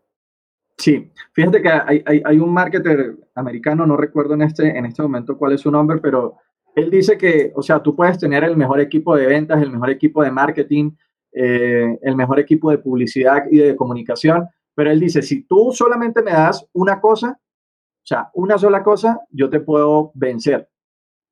[0.81, 5.03] Sí, fíjate que hay, hay, hay, un marketer americano, no recuerdo en este, en este
[5.03, 6.39] momento cuál es su nombre, pero
[6.75, 9.91] él dice que, o sea, tú puedes tener el mejor equipo de ventas, el mejor
[9.91, 10.93] equipo de marketing,
[11.33, 16.23] eh, el mejor equipo de publicidad y de comunicación, pero él dice, si tú solamente
[16.23, 20.67] me das una cosa, o sea, una sola cosa, yo te puedo vencer.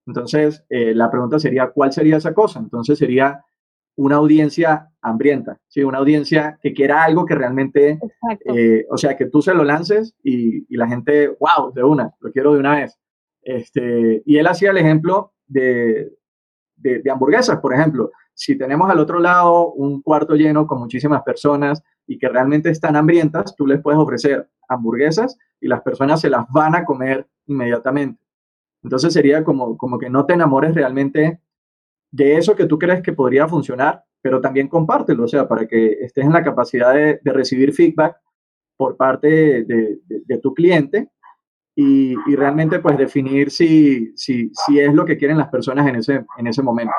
[0.07, 2.59] Entonces, eh, la pregunta sería, ¿cuál sería esa cosa?
[2.59, 3.43] Entonces sería
[3.99, 5.83] una audiencia hambrienta, ¿sí?
[5.83, 7.99] una audiencia que quiera algo que realmente,
[8.45, 12.31] eh, o sea, que tú se lo lances y, la gente, wow, de una, lo
[12.31, 12.97] quiero de una vez.
[13.43, 16.13] Este, y él hacía el ejemplo de,
[16.77, 18.13] de, hamburguesas, por ejemplo.
[18.35, 22.95] Si tenemos al otro lado un cuarto lleno con muchísimas personas y que realmente están
[22.95, 28.23] hambrientas, tú les puedes ofrecer hamburguesas y las personas se las van a comer inmediatamente.
[28.85, 31.41] Entonces sería como, como que no te enamores realmente
[32.11, 35.99] de eso que tú crees que podría funcionar, pero también compártelo, o sea, para que
[36.01, 38.17] estés en la capacidad de, recibir feedback
[38.77, 41.09] por parte de, tu cliente
[41.75, 46.25] y, realmente pues definir si, si, si, es lo que quieren las personas en ese,
[46.37, 46.93] en ese momento.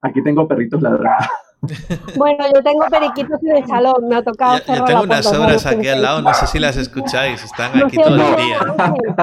[0.00, 1.26] Aquí tengo perritos ladrando.
[2.16, 5.86] Bueno, yo tengo periquitos en el salón, me ha tocado Yo tengo unas obras aquí
[5.86, 8.58] al lado, no sé si las escucháis, están aquí todo el día.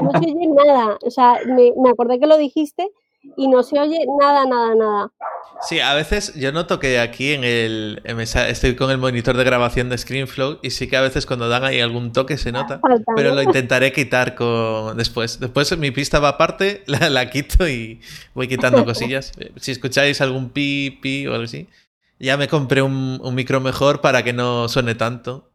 [0.02, 2.90] No se oye nada, o sea, me, me acordé que lo dijiste
[3.36, 5.12] y no se oye nada, nada, nada.
[5.62, 9.90] Sí, a veces yo noto que aquí en el estoy con el monitor de grabación
[9.90, 12.80] de ScreenFlow y sí que a veces cuando dan ahí algún toque se nota,
[13.14, 15.38] pero lo intentaré quitar con después.
[15.38, 18.00] Después mi pista va aparte, la, la quito y
[18.34, 19.32] voy quitando cosillas.
[19.56, 21.68] Si escucháis algún pi, pi o algo así,
[22.18, 25.50] ya me compré un, micro mejor para que no suene tanto.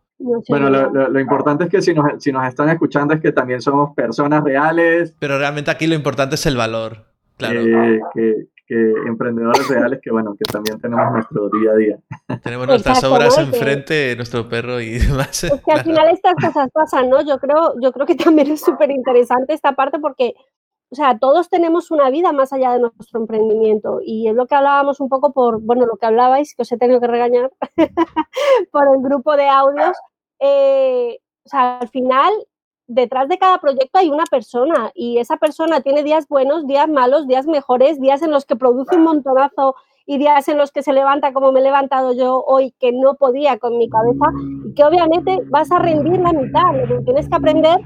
[0.50, 3.96] bueno, lo, importante es que si nos, si nos están escuchando es que también somos
[3.96, 5.16] personas reales.
[5.18, 7.15] Pero realmente aquí lo importante es el valor.
[7.38, 7.62] Claro.
[8.14, 8.48] que,
[9.06, 12.00] emprendedores reales que, bueno, que también tenemos nuestro día a día.
[12.44, 15.44] Tenemos nuestras obras enfrente, nuestro perro y demás.
[15.44, 17.22] Es que al final estas cosas pasan, ¿no?
[17.22, 20.34] Yo creo, yo creo que también es súper interesante esta parte porque,
[20.90, 24.56] o sea, todos tenemos una vida más allá de nuestro emprendimiento y es lo que
[24.56, 27.52] hablábamos un poco por, bueno, lo que hablabais, que os he tenido que regañar
[28.72, 29.96] por el grupo de audios.
[30.40, 32.34] Eh, o sea, al final
[32.88, 37.28] detrás de cada proyecto hay una persona y esa persona tiene días buenos, días malos,
[37.28, 40.94] días mejores, días en los que produce un montonazo y días en los que se
[40.94, 44.26] levanta como me he levantado yo hoy, que no podía con mi cabeza
[44.68, 47.80] y que obviamente vas a rendir la mitad, lo que tienes que aprender.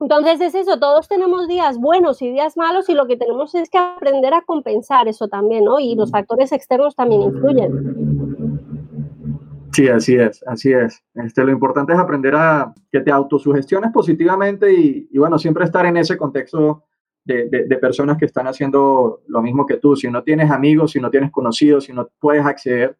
[0.00, 3.70] Entonces es eso, todos tenemos días buenos y días malos y lo que tenemos es
[3.70, 5.80] que aprender a compensar eso también, ¿no?
[5.80, 8.23] Y los factores externos también influyen.
[9.74, 11.02] Sí, así es, así es.
[11.14, 15.96] Este, lo importante es aprender a que te autosugestiones positivamente y, bueno, siempre estar en
[15.96, 16.84] ese contexto
[17.24, 19.96] de, personas que están haciendo lo mismo que tú.
[19.96, 22.96] Si no tienes amigos, si no tienes conocidos, si no puedes acceder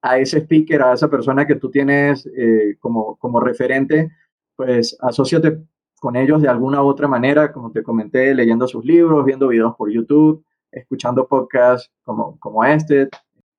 [0.00, 4.10] a ese speaker, a esa persona que tú tienes eh, como, como referente,
[4.56, 5.58] pues asóciate
[6.00, 9.74] con ellos de alguna u otra manera, como te comenté, leyendo sus libros, viendo videos
[9.76, 13.10] por YouTube, escuchando podcasts como, como este,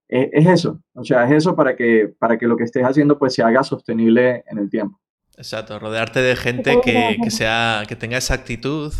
[0.10, 3.34] es, eso, o sea, es eso para que, para que lo que estés haciendo pues
[3.34, 5.00] se haga sostenible en el tiempo.
[5.38, 8.92] Exacto, rodearte de gente que, sea, que tenga esa actitud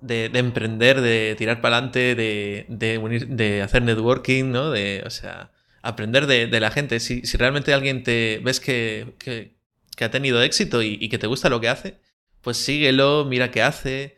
[0.00, 4.70] de, emprender, de tirar para adelante, de, unir, de hacer networking, ¿no?
[4.70, 6.98] De, o sea, aprender de, la gente.
[6.98, 9.14] Si, realmente alguien te ves que,
[10.00, 12.00] ha tenido éxito y, y, que te gusta lo que hace,
[12.40, 14.15] pues síguelo, mira qué hace,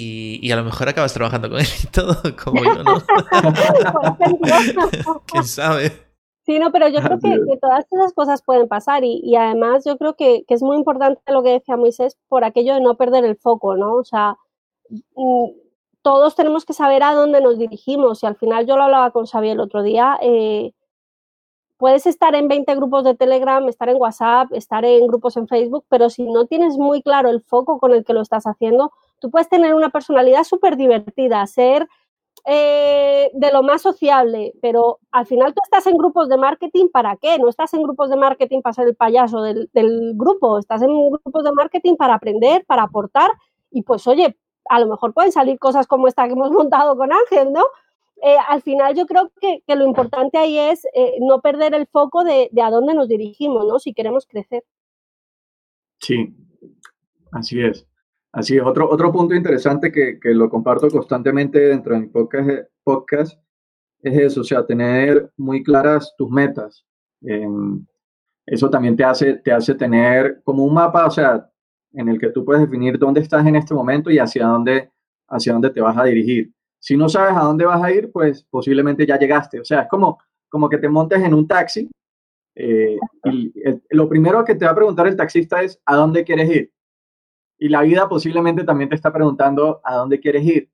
[0.00, 2.94] y, a lo mejor acabas trabajando con él y todo, como yo, ¿no?
[5.26, 5.92] ¿Quién sabe?
[6.44, 10.14] Sí, no, pero yo creo que, todas esas cosas pueden pasar y, además yo creo
[10.14, 13.76] que, es muy importante lo que decía Moisés por aquello de no perder el foco,
[13.76, 13.94] ¿no?
[13.94, 14.38] O sea,
[15.14, 15.46] mm,
[16.02, 19.26] todos tenemos que saber a dónde nos dirigimos y al final yo lo hablaba con
[19.26, 20.72] Xavier el otro día, eh,
[21.76, 25.84] puedes estar en 20 grupos de Telegram, estar en WhatsApp, estar en grupos en Facebook,
[25.88, 29.30] pero si no tienes muy claro el foco con el que lo estás haciendo, tú
[29.30, 31.88] puedes tener una personalidad súper divertida, ser
[32.46, 37.16] eh, de lo más sociable, pero al final tú estás en grupos de marketing para
[37.16, 37.38] qué?
[37.38, 39.68] No estás en grupos de marketing para ser el payaso del,
[40.14, 43.30] grupo, estás en grupos de marketing para aprender, para aportar
[43.70, 44.36] y pues oye,
[44.70, 47.64] a lo mejor pueden salir cosas como esta que hemos montado con Ángel, ¿no?
[48.22, 52.24] Eh, al final yo creo que, lo importante ahí es eh, no perder el foco
[52.24, 53.78] de, a dónde nos dirigimos, ¿no?
[53.78, 54.64] Si queremos crecer.
[56.00, 56.34] Sí,
[57.32, 57.86] así es.
[58.32, 58.62] Así es.
[58.62, 62.48] Otro, otro punto interesante que, lo comparto constantemente dentro de mi podcast,
[62.84, 63.40] podcast,
[64.02, 66.84] es eso, o sea, tener muy claras tus metas.
[67.22, 67.84] Em,
[68.46, 71.50] eso también te hace, te hace tener como un mapa, o sea,
[71.92, 74.90] en el que tú puedes definir dónde estás en este momento y hacia dónde,
[75.28, 76.52] hacia dónde te vas a dirigir.
[76.80, 79.60] Si no sabes a dónde vas a ir, pues posiblemente ya llegaste.
[79.60, 81.90] O sea, es como, como que te montes en un taxi
[82.60, 83.52] eh, y
[83.90, 86.72] lo primero que te va a preguntar el taxista es ¿a dónde quieres ir?
[87.58, 90.70] Y la vida posiblemente también te está preguntando ¿a dónde quieres ir?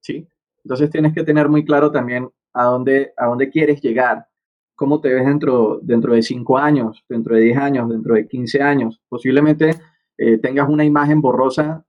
[0.00, 0.26] ¿Sí?
[0.64, 4.26] Entonces tienes que tener muy claro también a dónde, a dónde quieres llegar,
[4.74, 8.62] cómo te ves dentro, dentro de 5 años, dentro de 10 años, dentro de 15
[8.62, 9.00] años.
[9.08, 9.76] Posiblemente
[10.18, 11.84] eh, tengas una imagen borrosa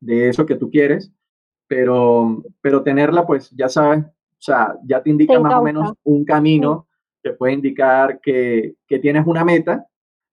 [0.00, 1.12] de eso que tú quieres,
[1.68, 6.24] pero, pero tenerla, pues ya sabes, o sea, ya te indica más o menos un
[6.24, 6.88] camino,
[7.22, 9.86] te puede indicar que, que tienes una meta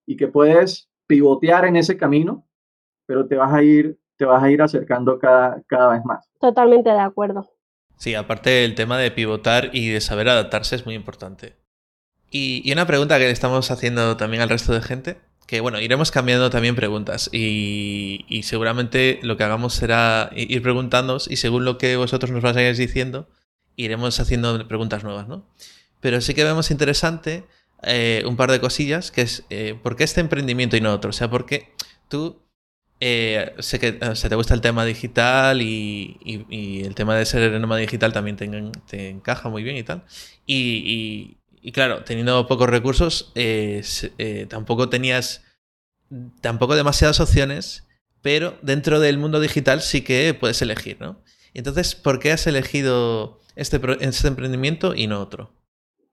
[0.06, 2.46] y que puedes pivotear en ese camino,
[3.10, 6.30] pero te vas a ir, te vas a ir acercando cada, cada vez más.
[6.40, 7.50] Totalmente de acuerdo.
[7.98, 11.56] Sí, aparte el tema de pivotar y de saber adaptarse es muy importante.
[12.30, 15.82] Y, y una pregunta que le estamos haciendo también al resto de gente que bueno,
[15.82, 21.80] iremos cambiando también preguntas y, seguramente lo que hagamos será ir preguntándonos y según lo
[21.80, 23.28] que vosotros nos vayáis diciendo,
[23.76, 25.44] iremos haciendo preguntas nuevas, ¿no?
[26.02, 27.46] Pero sí que vemos interesante
[27.82, 31.10] eh, un par de cosillas, que es eh, ¿por qué este emprendimiento y no otro?
[31.10, 31.74] O sea, porque
[32.10, 32.44] tú
[33.00, 36.18] eh, sé que se te gusta el tema digital y,
[36.84, 40.04] el tema de ser nómada digital también te, encaja muy bien y tal.
[40.46, 41.38] Y,
[41.74, 43.34] claro, teniendo pocos recursos,
[44.50, 45.44] tampoco tenías
[46.42, 47.88] tampoco demasiadas opciones,
[48.22, 51.22] pero dentro del mundo digital sí que puedes elegir, ¿no?
[51.54, 55.54] Entonces, ¿por qué has elegido este, este emprendimiento y no otro?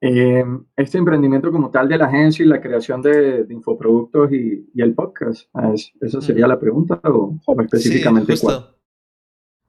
[0.08, 0.44] Eh,
[0.76, 5.48] este emprendimiento como tal de la agencia y la creación de, infoproductos y, el podcast,
[6.00, 8.34] ¿esa sería la pregunta o, específicamente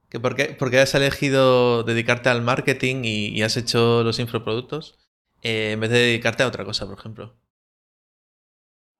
[0.08, 4.96] ¿Que por, qué, has elegido dedicarte al marketing y, has hecho los infoproductos
[5.42, 7.34] eh, en vez de dedicarte a otra cosa, por ejemplo?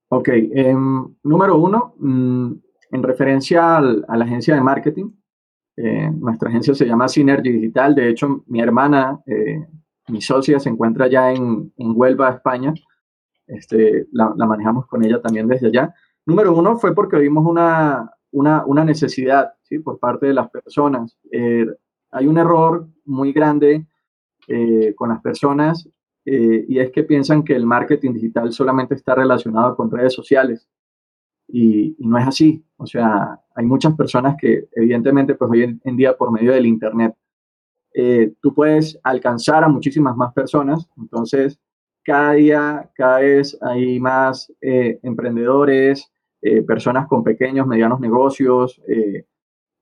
[0.08, 2.52] Ok, em, número uno, mm,
[2.90, 5.10] en referencia a la agencia de marketing,
[5.76, 9.20] eh, nuestra agencia se llama Synergy Digital, de hecho mi hermana
[10.08, 12.74] mi socia se encuentra ya en, Huelva, España.
[13.46, 15.94] Este, la, manejamos con ella también desde allá.
[16.26, 19.78] Número uno fue porque vimos una, una, una necesidad ¿sí?
[19.78, 21.16] por parte de las personas.
[21.32, 21.66] Eh,
[22.10, 23.86] hay un error muy grande
[24.46, 25.88] eh, con las personas
[26.24, 30.68] eh, y es que piensan que el marketing digital solamente está relacionado con redes sociales
[31.46, 32.64] y, y, no es así.
[32.76, 37.14] O sea, hay muchas personas que evidentemente pues hoy en día por medio del Internet
[38.00, 40.88] eh, tú puedes alcanzar a muchísimas más personas.
[40.96, 41.58] Entonces,
[42.04, 46.08] cada día, cada vez hay más eh, emprendedores,
[46.40, 48.80] eh, personas con pequeños, medianos negocios,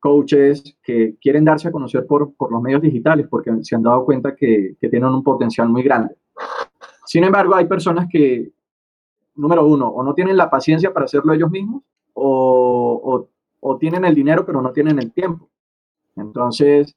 [0.01, 4.07] coaches que quieren darse a conocer por, por, los medios digitales porque se han dado
[4.07, 6.17] cuenta que, que tienen un potencial muy grande.
[7.05, 8.51] Sin embargo, hay personas que,
[9.35, 11.83] número uno, o no tienen la paciencia para hacerlo ellos mismos,
[12.14, 13.29] o, o,
[13.61, 15.51] o, tienen el dinero pero no tienen el tiempo.
[16.17, 16.97] Entonces,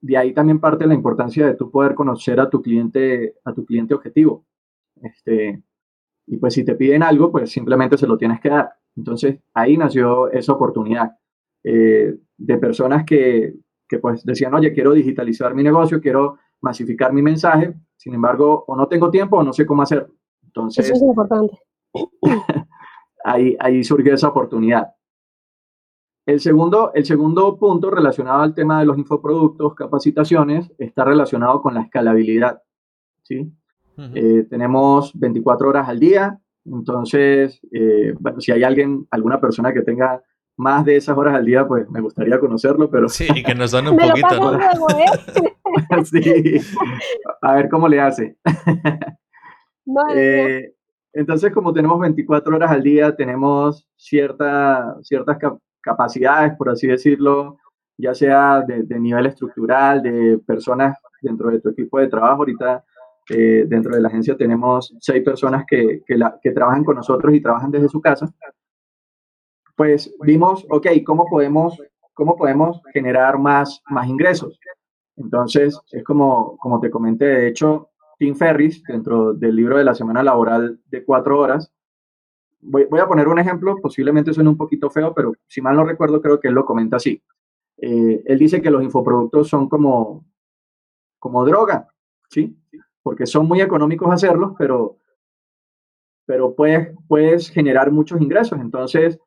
[0.00, 3.64] de ahí también parte la importancia de tú poder conocer a tu cliente, a tu
[3.64, 4.46] cliente objetivo.
[5.02, 5.62] Este,
[6.26, 8.72] y pues si te piden algo, pues simplemente se lo tienes que dar.
[8.96, 11.16] Entonces ahí nació esa oportunidad
[11.64, 13.54] eh, de personas que,
[13.88, 18.76] que pues decían, oye, quiero digitalizar mi negocio, quiero masificar mi mensaje, sin embargo, o
[18.76, 20.14] no tengo tiempo o no sé cómo hacerlo.
[20.44, 21.58] Entonces, Eso es importante.
[23.24, 24.88] ahí, ahí surgió esa oportunidad.
[26.28, 31.72] El segundo, el segundo punto relacionado al tema de los infoproductos, capacitaciones, está relacionado con
[31.72, 32.60] la escalabilidad.
[33.22, 33.50] ¿sí?
[34.14, 39.80] Eh, tenemos 24 horas al día, entonces, eh, bueno, si hay alguien, alguna persona que
[39.80, 40.22] tenga
[40.58, 43.08] más de esas horas al día, pues me gustaría conocerlo, pero...
[43.08, 44.58] Sí, que nos dan un poquito, ¿no?
[46.04, 46.60] sí,
[47.40, 48.36] a ver cómo le hace.
[50.14, 50.74] Eh,
[51.14, 55.38] entonces, como tenemos 24 horas al día, tenemos cierta, ciertas
[55.80, 57.58] capacidades, por así decirlo,
[57.96, 62.42] ya sea de, nivel estructural, de personas dentro de tu equipo de trabajo.
[62.42, 62.84] Ahorita
[63.30, 67.70] eh, dentro de la agencia tenemos seis personas que, que, trabajan con nosotros y trabajan
[67.70, 68.32] desde su casa.
[69.76, 71.80] Pues vimos, ok, ¿cómo podemos,
[72.14, 74.58] cómo podemos generar más, más ingresos?
[75.16, 79.94] Entonces, es como, como te comenté, de hecho, Tim Ferris, dentro del libro de la
[79.94, 81.72] semana laboral de cuatro horas,
[82.60, 86.20] voy, a poner un ejemplo, posiblemente suene un poquito feo, pero si mal no recuerdo,
[86.20, 87.22] creo que él lo comenta así.
[87.78, 90.26] Eh, él dice que los infoproductos son como,
[91.18, 91.88] como droga,
[92.28, 92.56] ¿sí?
[93.02, 94.98] Porque son muy económicos hacerlos, pero,
[96.26, 98.58] pero puedes, puedes generar muchos ingresos.
[98.60, 99.18] Entonces,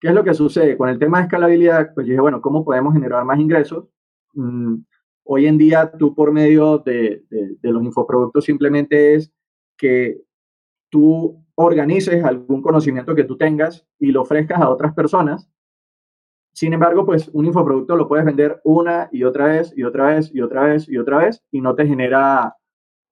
[0.00, 0.76] ¿qué es lo que sucede?
[0.76, 3.86] Con el tema de escalabilidad, pues dije, bueno, ¿cómo podemos generar más ingresos?
[4.34, 4.76] Mm,
[5.24, 9.32] hoy en día, tú por medio de, de los infoproductos simplemente es
[9.76, 10.20] que
[10.90, 15.48] tú organices algún conocimiento que tú tengas y lo ofrezcas a otras personas.
[16.52, 20.30] Sin embargo, pues un infoproducto lo puedes vender una y otra vez y otra vez
[20.32, 22.56] y otra vez y otra vez y no te genera,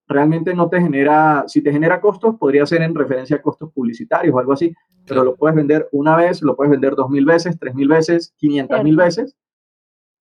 [0.07, 4.33] realmente no te genera, si te genera costos, podría ser en referencia a costos publicitarios
[4.33, 4.73] o algo así,
[5.05, 8.33] pero lo puedes vender una vez, lo puedes vender dos mil veces, tres mil veces,
[8.37, 9.35] quinientas mil veces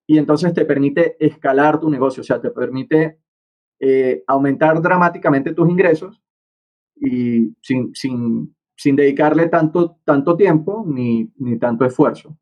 [0.06, 3.18] y entonces te permite escalar tu negocio, o sea, te permite
[3.78, 6.20] eh, aumentar dramáticamente tus ingresos
[7.02, 12.38] y sin, sin, sin dedicarle tanto, tanto tiempo ni, ni tanto esfuerzo.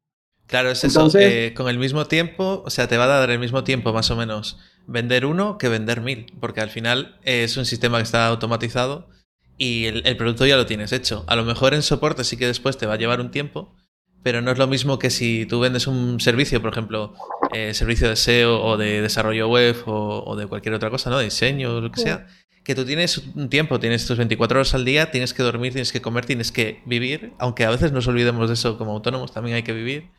[0.47, 1.09] Claro, es eso.
[1.19, 4.11] Eh, con el mismo tiempo, o sea, te va a dar el mismo tiempo más
[4.11, 8.27] o menos vender uno que vender mil, porque al final es un sistema que está
[8.27, 9.09] automatizado
[9.57, 11.25] y el, el, producto ya lo tienes hecho.
[11.29, 13.77] A lo mejor en soporte sí que después te va a llevar un tiempo,
[14.25, 17.15] pero no es lo mismo que si tú vendes un servicio, por ejemplo,
[17.53, 21.19] eh, servicio de SEO o de desarrollo web o, o, de cualquier otra cosa, ¿no?
[21.19, 22.27] De diseño o lo que sea,
[22.71, 25.91] que tú tienes un tiempo, tienes tus 24 horas al día, tienes que dormir, tienes
[25.91, 29.57] que comer, tienes que vivir, aunque a veces nos olvidemos de eso como autónomos, también
[29.57, 30.11] hay que vivir.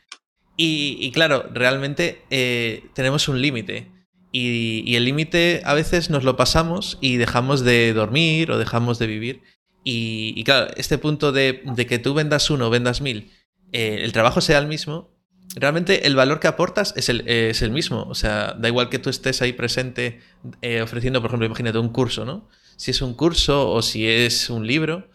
[0.57, 3.89] Y, claro, realmente eh, tenemos un límite.
[4.33, 9.07] Y, el límite a veces nos lo pasamos y dejamos de dormir o dejamos de
[9.07, 9.41] vivir.
[9.85, 13.31] Y, claro, este punto de, que tú vendas uno o vendas mil,
[13.71, 15.09] eh, el trabajo sea el mismo,
[15.55, 18.03] realmente el valor que aportas es el, es el mismo.
[18.03, 20.21] O sea, da igual que tú estés ahí presente
[20.61, 22.47] eh, ofreciendo, por ejemplo, imagínate un curso, ¿no?
[22.77, 25.09] Si es un curso o si es un libro,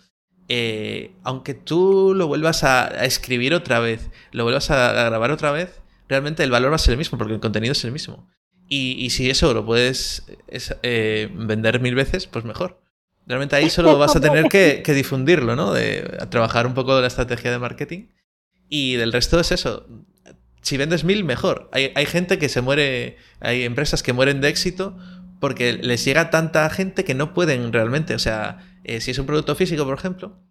[0.48, 5.80] eh, aunque tú lo vuelvas a, escribir otra vez, lo vuelvas a, grabar otra vez,
[6.08, 8.28] realmente el valor va a ser el mismo porque el contenido es el mismo.
[8.68, 10.24] Y, si eso lo puedes
[10.82, 12.80] eh, vender mil veces, pues mejor.
[13.24, 15.72] Realmente ahí solo vas a tener que, difundirlo, ¿no?
[15.72, 18.08] De, trabajar un poco de la estrategia de marketing.
[18.68, 19.86] Y del resto es eso.
[20.66, 21.70] Si vendes mil, mejor.
[21.72, 24.98] Hay, hay gente que se muere, hay empresas que mueren de éxito
[25.38, 28.16] porque les llega tanta gente que no pueden realmente.
[28.16, 30.42] O sea, eh, si es un producto físico, por ejemplo,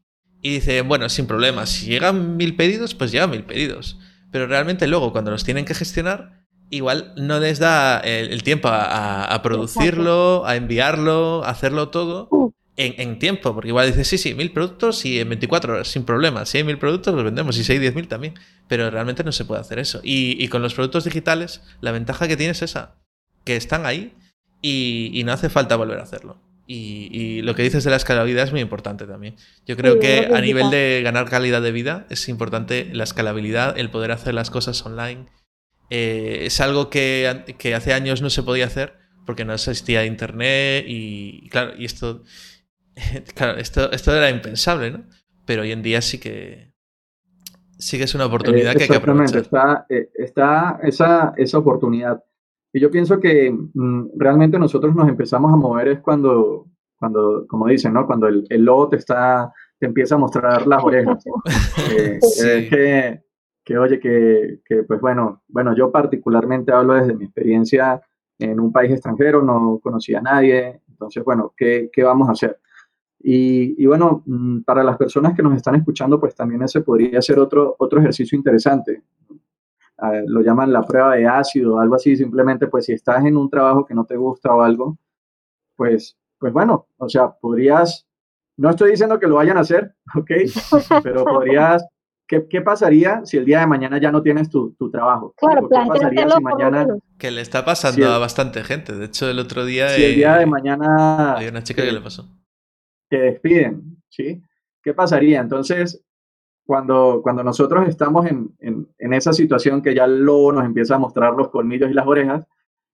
[0.41, 3.99] y dice, bueno, sin problema, si llegan mil pedidos, pues llegan mil pedidos.
[4.31, 9.37] Pero realmente luego, cuando los tienen que gestionar, igual no les da el, tiempo a,
[9.43, 12.29] producirlo, a enviarlo, a hacerlo todo
[12.77, 13.53] en, tiempo.
[13.53, 16.45] Porque igual dice, sí, sí, mil productos y en 24 horas, sin problema.
[16.45, 17.57] Si hay mil productos, los vendemos.
[17.57, 18.33] Y si hay diez mil también.
[18.67, 20.01] Pero realmente no se puede hacer eso.
[20.03, 22.95] Y, con los productos digitales, la ventaja que tienes es esa,
[23.43, 24.13] que están ahí
[24.61, 26.41] y no hace falta volver a hacerlo.
[26.67, 29.35] Y, lo que dices de la escalabilidad es muy importante también.
[29.65, 33.89] Yo creo que a nivel de ganar calidad de vida es importante la escalabilidad, el
[33.89, 35.27] poder hacer las cosas online.
[35.91, 38.95] Eh, es algo que, que, hace años no se podía hacer
[39.27, 42.23] porque no existía internet y, claro, y esto,
[43.35, 45.03] claro, esto, esto era impensable, ¿no?
[45.45, 46.73] Pero hoy en día sí que
[47.77, 49.41] sí que es una oportunidad que hay que aprovechar.
[49.41, 52.23] Está, eh, está esa, esa oportunidad.
[52.73, 56.67] Y yo pienso que mm, realmente nosotros nos empezamos a mover es cuando,
[56.97, 58.05] cuando como dicen, ¿no?
[58.05, 61.23] Cuando el, el lobo te está, te empieza a mostrar las orejas.
[61.91, 63.21] Eh, es que,
[63.63, 68.01] que, oye, que, que, pues bueno, bueno, yo particularmente hablo desde mi experiencia
[68.39, 72.59] en un país extranjero, no conocía a nadie, entonces, bueno, ¿qué, qué vamos a hacer?
[73.19, 77.21] Y, y, bueno, mm, para las personas que nos están escuchando, pues también ese podría
[77.21, 79.03] ser otro, otro ejercicio interesante
[80.27, 83.49] lo llaman la prueba de ácido o algo así, simplemente pues si estás en un
[83.49, 84.97] trabajo que no te gusta o algo,
[85.75, 88.05] pues, pues bueno, o sea, podrías,
[88.57, 90.31] no estoy diciendo que lo vayan a hacer, ¿ok?
[91.03, 91.85] Pero podrías,
[92.27, 95.33] ¿qué, qué pasaría si el día de mañana ya no tienes tu, tu trabajo?
[95.37, 96.85] Claro, ¿Qué pasaría si mañana...
[97.17, 99.89] Que le está pasando a bastante gente, de hecho el otro día...
[99.89, 101.35] Si el día de mañana...
[101.37, 102.27] Hay una chica que le pasó.
[103.09, 104.41] Te despiden, ¿sí?
[104.81, 105.41] ¿Qué pasaría?
[105.41, 106.03] Entonces,
[106.65, 110.99] cuando, cuando nosotros estamos en, en, esa situación que ya el lobo nos empieza a
[110.99, 112.45] mostrar los colmillos y las orejas,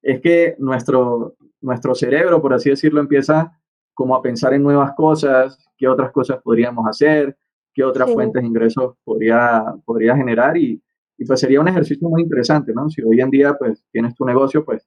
[0.01, 3.57] es que nuestro, nuestro cerebro, por así decirlo, empieza
[3.93, 7.38] como a pensar en nuevas cosas, qué otras cosas podríamos hacer,
[7.74, 10.82] qué otras fuentes de ingresos podría, podría generar y,
[11.18, 12.89] y, pues sería un ejercicio muy interesante, ¿no?
[12.89, 14.86] Si hoy en día pues tienes tu negocio, pues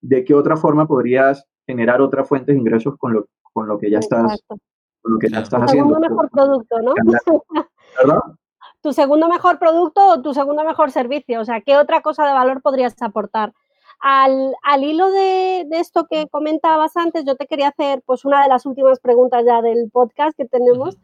[0.00, 3.90] de qué otra forma podrías generar otras fuentes de ingresos con lo, con lo que
[3.90, 4.58] ya estás, con
[5.12, 5.98] lo que ya estás haciendo.
[5.98, 6.94] mejor producto, ¿no?
[8.82, 11.40] Tu segundo mejor producto o tu segundo mejor servicio.
[11.40, 13.52] O sea, ¿qué otra cosa de valor podrías aportar?
[13.98, 18.66] Al, hilo de, esto que comentabas antes, yo te quería hacer pues una de las
[18.66, 20.96] últimas preguntas ya del podcast que tenemos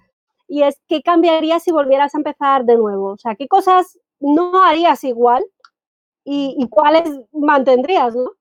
[0.47, 3.12] y es ¿qué cambiarías si volvieras a empezar de nuevo?
[3.12, 5.45] O sea, ¿qué cosas no harías igual
[6.24, 8.32] y, cuáles mantendrías, no?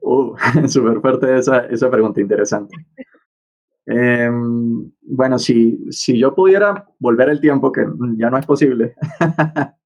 [0.00, 0.36] Uh,
[0.68, 2.74] súper fuerte esa, esa pregunta, interesante.
[3.90, 7.86] Em, bueno, si, si yo pudiera volver el tiempo, que
[8.16, 8.94] ya no es posible,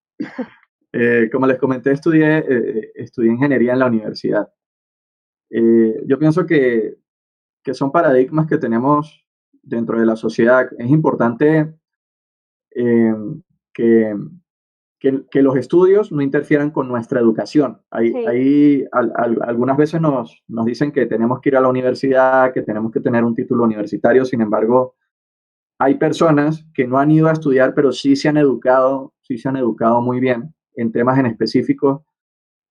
[0.93, 4.49] eh, como les comenté, estudié, eh, estudié ingeniería en la universidad.
[5.51, 6.97] Eh, yo pienso que,
[7.63, 9.25] que, son paradigmas que tenemos
[9.63, 10.69] dentro de la sociedad.
[10.77, 11.73] Es importante
[12.71, 13.41] em,
[15.03, 17.83] que, que, los estudios no interfieran con nuestra educación.
[17.91, 22.93] Ahí, algunas veces nos, nos, dicen que tenemos que ir a la universidad, que tenemos
[22.93, 24.95] que tener un título universitario, sin embargo,
[25.81, 29.49] hay personas que no han ido a estudiar, pero sí se han educado, sí se
[29.49, 32.07] han educado muy bien en temas en específico.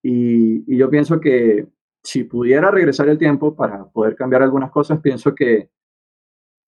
[0.02, 1.68] Y, y yo pienso que
[2.02, 5.70] si pudiera regresar el tiempo para poder cambiar algunas cosas, pienso que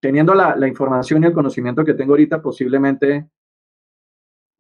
[0.02, 3.30] teniendo la, la información y el conocimiento que tengo ahorita, posiblemente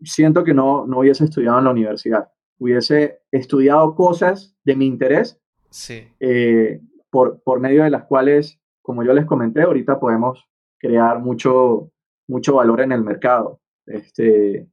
[0.01, 2.29] siento que no, no hubiese estudiado en la universidad.
[2.59, 5.39] Hubiese estudiado cosas de mi interés,
[5.69, 6.07] sí.
[6.19, 6.79] Eh,
[7.09, 10.47] por, por medio de las cuales, como yo les comenté, ahorita podemos
[10.79, 11.91] crear mucho,
[12.27, 13.61] mucho valor en el mercado.
[13.85, 14.67] Este,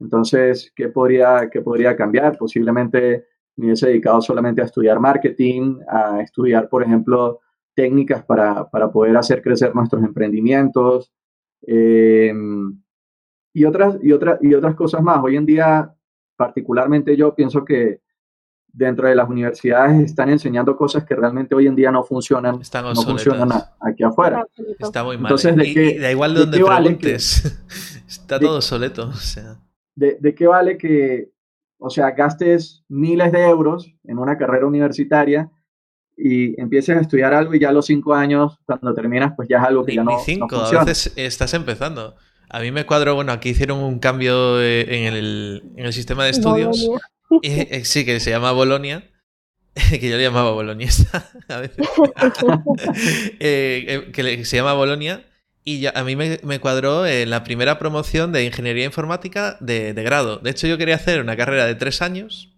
[0.00, 2.36] entonces, ¿qué podría, ¿qué podría cambiar?
[2.36, 7.40] Posiblemente me hubiese dedicado solamente a estudiar marketing, a estudiar, por ejemplo,
[7.74, 11.12] técnicas para, para poder hacer crecer nuestros emprendimientos.
[11.66, 12.32] Eh,
[13.54, 15.22] y otras, y, otras, y otras cosas más.
[15.22, 15.94] Hoy en día,
[16.36, 18.00] particularmente yo pienso que
[18.66, 23.02] dentro de las universidades están enseñando cosas que realmente hoy en día no funcionan, no
[23.02, 23.48] funcionan
[23.80, 24.44] aquí afuera.
[24.78, 25.26] Está muy mal.
[25.26, 27.62] Entonces, ¿de qué, da igual de donde preguntes,
[28.08, 29.06] está todo obsoleto.
[29.06, 29.56] O sea.
[29.94, 31.30] de, ¿De qué vale que,
[31.78, 35.48] o sea, gastes miles de euros en una carrera universitaria
[36.16, 39.58] y empieces a estudiar algo y ya a los cinco años, cuando terminas, pues ya
[39.58, 42.16] es algo que ya no, cinco, a veces estás empezando.
[42.48, 46.24] A mí me cuadro, bueno, aquí hicieron un cambio eh, en el, en el sistema
[46.24, 46.88] de estudios
[47.42, 49.10] eh, sí, que se llama Bolonia.
[49.90, 51.86] que yo le llamaba Boloñesa a veces.
[53.40, 55.24] Eh, que se llama Bolonia.
[55.66, 60.36] Y ya, a mí me, cuadró en la primera promoción de ingeniería informática de, grado.
[60.38, 62.54] De hecho, yo quería hacer una carrera de tres años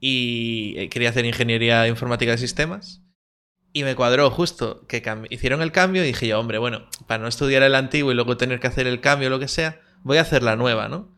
[0.00, 3.01] y eh, quería hacer ingeniería informática de sistemas.
[3.72, 7.28] Y me cuadró justo que hicieron el cambio y dije yo, hombre, bueno, para no
[7.28, 10.18] estudiar el antiguo y luego tener que hacer el cambio o lo que sea, voy
[10.18, 11.08] a hacer la nueva, ¿no?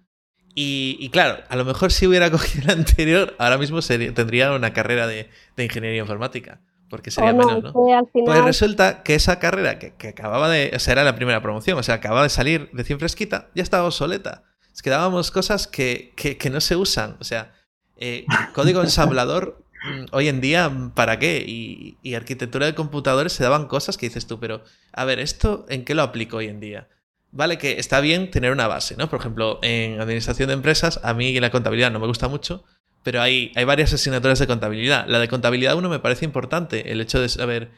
[0.56, 5.08] Y, claro, a lo mejor si hubiera cogido el anterior, ahora mismo tendría una carrera
[5.08, 6.60] de, ingeniería informática.
[6.88, 7.72] Porque sería menos, ¿no?
[7.72, 10.70] Pues resulta que esa carrera que, acababa de.
[10.76, 13.64] O sea, era la primera promoción, o sea, acababa de salir de recién fresquita, ya
[13.64, 14.44] estaba obsoleta.
[14.72, 17.16] Es que dábamos cosas que, que no se usan.
[17.20, 17.52] O sea,
[17.96, 19.63] eh, código ensamblador,
[20.12, 21.44] hoy en día, ¿para qué?
[21.46, 24.62] Y, y arquitectura de computadores se daban cosas que dices tú, pero
[24.92, 26.88] a ver, ¿esto en qué lo aplico hoy en día?
[27.34, 29.10] vale que está bien tener una base, ¿no?
[29.10, 32.64] Por ejemplo, en administración de empresas, a mí la contabilidad no me gusta mucho,
[33.02, 35.06] pero hay, hay varias asignaturas de contabilidad.
[35.08, 37.72] La de contabilidad uno me parece importante, el hecho de saber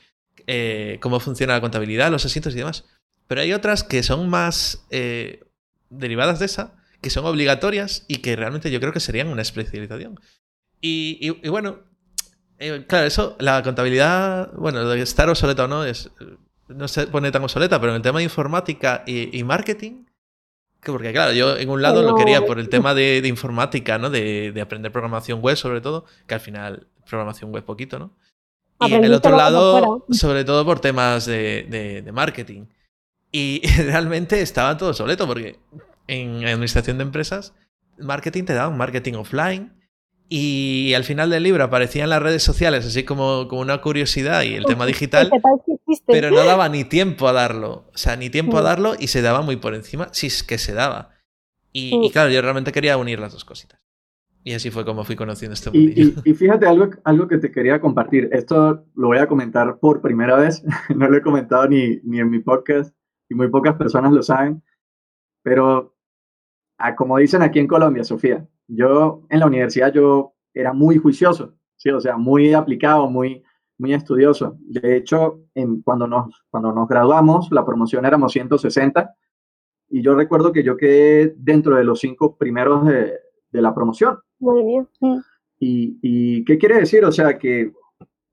[0.46, 2.84] eh, cómo funciona la contabilidad, los asientos y demás.
[3.26, 5.40] Pero hay otras que son más eh,
[5.88, 10.20] derivadas de esa, que son obligatorias y que realmente yo creo que serían una especialización.
[10.80, 11.80] Y, bueno,
[12.59, 16.11] eh, claro, eso, la contabilidad, bueno, de estar obsoleto o no, es,
[16.68, 20.04] no se pone tan obsoleta, pero en el tema de informática y, marketing,
[20.80, 24.11] que porque claro, yo en un lado lo quería por el tema de, informática, ¿no?
[24.11, 28.12] De, aprender programación web sobre todo, que al final programación web poquito, ¿no?
[28.80, 32.66] Y en el otro lado, sobre todo por temas de, de marketing.
[33.32, 35.59] Y realmente estaba todo obsoleto porque
[36.07, 37.54] en administración de empresas,
[37.98, 39.72] marketing te da un marketing offline,
[40.29, 44.55] y al final del libro aparecían las redes sociales así como, como una curiosidad y
[44.55, 45.31] el tema digital,
[46.07, 47.89] pero no daba ni tiempo a darlo.
[47.95, 48.64] O sea, ni tiempo a mm.
[48.64, 51.11] darlo y se daba muy por encima, si es que se daba.
[51.72, 52.11] Y, mm.
[52.11, 53.81] claro, yo realmente quería unir las dos cositas.
[54.43, 56.22] Y así fue como fui conociendo este mundo.
[56.24, 58.29] Y, fíjate algo, algo que te quería compartir.
[58.33, 60.62] Esto lo voy a comentar por primera vez.
[60.95, 62.95] no lo he comentado ni, ni en mi podcast
[63.29, 64.62] y muy pocas personas lo saben.
[65.43, 65.97] Pero,
[66.97, 71.90] como dicen aquí en Colombia, Sofía, yo en la universidad yo era muy juicioso, ¿sí?
[71.90, 73.42] o sea, muy aplicado, muy,
[73.78, 74.56] muy estudioso.
[74.60, 79.14] De hecho, en, cuando, nos, cuando nos graduamos, la promoción éramos 160
[79.88, 83.14] y yo recuerdo que yo quedé dentro de los cinco primeros de,
[83.50, 84.18] de la promoción.
[84.38, 84.88] Muy bien.
[85.58, 87.04] Y, ¿Y qué quiere decir?
[87.04, 87.72] O sea, que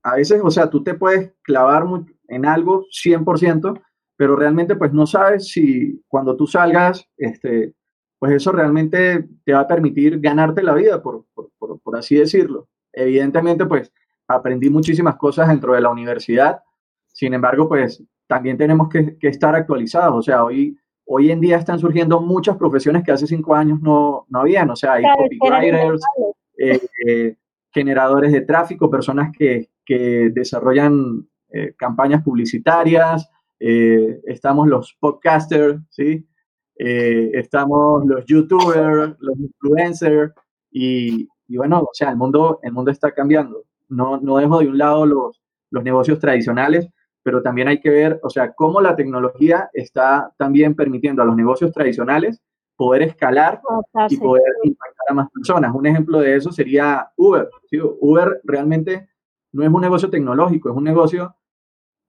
[0.02, 1.84] a veces, o sea, tú te puedes clavar
[2.28, 3.80] en algo 100%,
[4.16, 7.74] pero realmente pues no sabes si cuando tú salgas, este,
[8.18, 12.68] pues eso realmente te va a permitir ganarte la vida, por, por, así decirlo.
[12.92, 13.92] Evidentemente, pues
[14.26, 16.62] aprendí muchísimas cosas dentro de la universidad,
[17.12, 21.78] sin embargo, pues también tenemos que, estar actualizados, o sea, hoy, hoy en día están
[21.78, 26.02] surgiendo muchas profesiones que hace cinco años no, no habían, o sea, hay copywriters,
[26.58, 27.36] eh, eh,
[27.70, 36.26] generadores de tráfico, personas que, que desarrollan eh, campañas publicitarias, estamos los podcasters, ¿sí?
[36.76, 40.32] Eh, estamos los youtubers, los influencers,
[40.70, 43.62] y, bueno, o sea, el mundo, el mundo está cambiando.
[43.88, 46.88] No, no dejo de un lado los, los negocios tradicionales,
[47.22, 51.36] pero también hay que ver, o sea, cómo la tecnología está también permitiendo a los
[51.36, 52.42] negocios tradicionales
[52.76, 53.60] poder escalar
[54.10, 55.74] y poder impactar a más personas.
[55.74, 57.48] Un ejemplo de eso sería Uber.
[58.00, 59.08] Uber realmente
[59.52, 61.34] no es un negocio tecnológico, es un negocio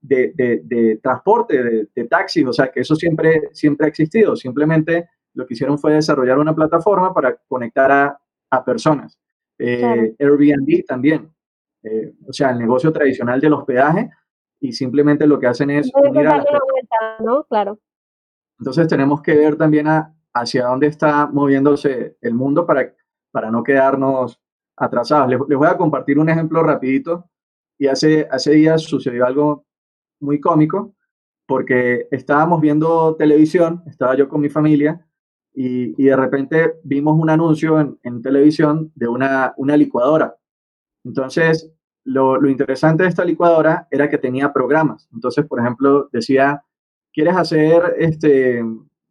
[0.06, 4.36] de, transporte, de, taxis, o sea que eso siempre, siempre ha existido.
[4.36, 7.90] Simplemente lo que hicieron fue desarrollar una plataforma para conectar
[8.50, 9.18] a, personas.
[9.58, 11.30] Eh, Airbnb también,
[11.82, 14.10] eh, o sea, el negocio tradicional del hospedaje
[14.60, 16.42] y simplemente lo que hacen es unir a
[17.20, 17.44] ¿no?
[17.44, 17.78] Claro.
[18.58, 19.86] Entonces tenemos que ver también
[20.32, 22.94] hacia dónde está moviéndose el mundo para,
[23.30, 24.40] para no quedarnos
[24.74, 25.28] atrasados.
[25.28, 27.28] Les, les, voy a compartir un ejemplo rapidito
[27.78, 29.66] y hace, hace días sucedió algo
[30.20, 30.94] muy cómico
[31.46, 35.06] porque estábamos viendo televisión, estaba yo con mi familia
[35.54, 40.36] y, de repente vimos un anuncio en, televisión de una, una, licuadora.
[41.04, 41.70] Entonces,
[42.04, 45.08] lo, interesante de esta licuadora era que tenía programas.
[45.14, 46.62] Entonces, por ejemplo, decía,
[47.12, 48.62] ¿quieres hacer, este,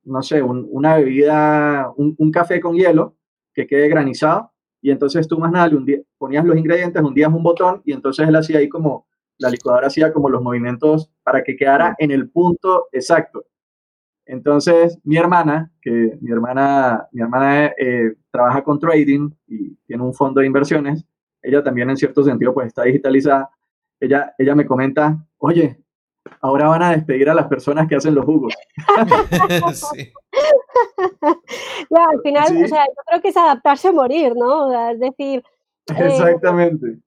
[0.03, 3.15] no sé, una bebida, un, café con hielo
[3.53, 4.51] que quede granizado?
[4.85, 8.35] y entonces tú más nada, le ponías los ingredientes, hundías un botón y entonces él
[8.35, 9.07] hacía ahí como,
[9.37, 13.45] la licuadora hacía como los movimientos para que quedara en el punto exacto.
[14.25, 20.13] Entonces, mi hermana, que mi hermana, mi hermana eh, trabaja con trading y tiene un
[20.13, 21.05] fondo de inversiones,
[21.41, 23.51] ella también en cierto sentido pues está digitalizada,
[23.99, 25.79] ella, ella me comenta, oye,
[26.41, 28.53] ahora van a despedir a las personas que hacen los jugos.
[29.73, 30.11] sí.
[31.91, 34.89] al final, o sea, yo creo que es adaptarse a morir, ¿no?
[34.89, 35.43] es decir...
[35.87, 37.04] Eh, Exactamente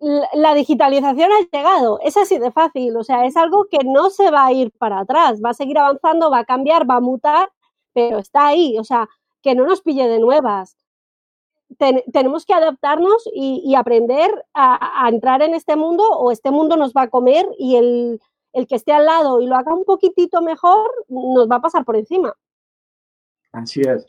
[0.00, 4.30] la digitalización ha llegado, es así de fácil, o sea, es algo que no se
[4.30, 7.50] va a ir para atrás, va a seguir avanzando, va a cambiar, va a mutar,
[7.92, 9.08] pero está ahí, o sea,
[9.42, 10.76] que no nos pille de nuevas.
[12.12, 17.02] tenemos que adaptarnos y, aprender a, entrar en este mundo o este mundo nos va
[17.02, 18.20] a comer y el,
[18.66, 21.96] que esté al lado y lo haga un poquitito mejor nos va a pasar por
[21.96, 22.34] encima.
[23.52, 24.06] Así es.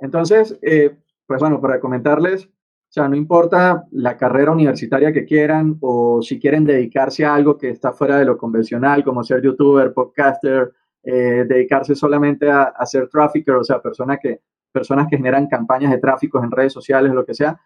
[0.00, 2.48] Entonces, eh, pues bueno, para comentarles,
[2.92, 7.56] o sea, no importa la carrera universitaria que quieran o si quieren dedicarse a algo
[7.56, 12.84] que está fuera de lo convencional, como ser youtuber, podcaster, eh, dedicarse solamente a, a,
[12.84, 17.14] ser trafficker, o sea, personas que, personas que generan campañas de tráfico en redes sociales,
[17.14, 17.58] lo que sea.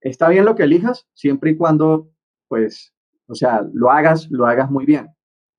[0.00, 2.12] Está bien lo que elijas, siempre y cuando,
[2.46, 2.94] pues,
[3.26, 5.08] o sea, lo hagas, lo hagas muy bien.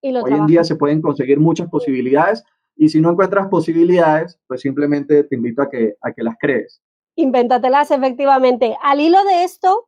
[0.01, 2.45] Hoy en día se pueden conseguir muchas posibilidades
[2.77, 6.81] y si no encuentras posibilidades, pues simplemente te invito a que, a que las crees.
[7.15, 8.75] Invéntatelas, efectivamente.
[8.81, 9.85] Al hilo de esto,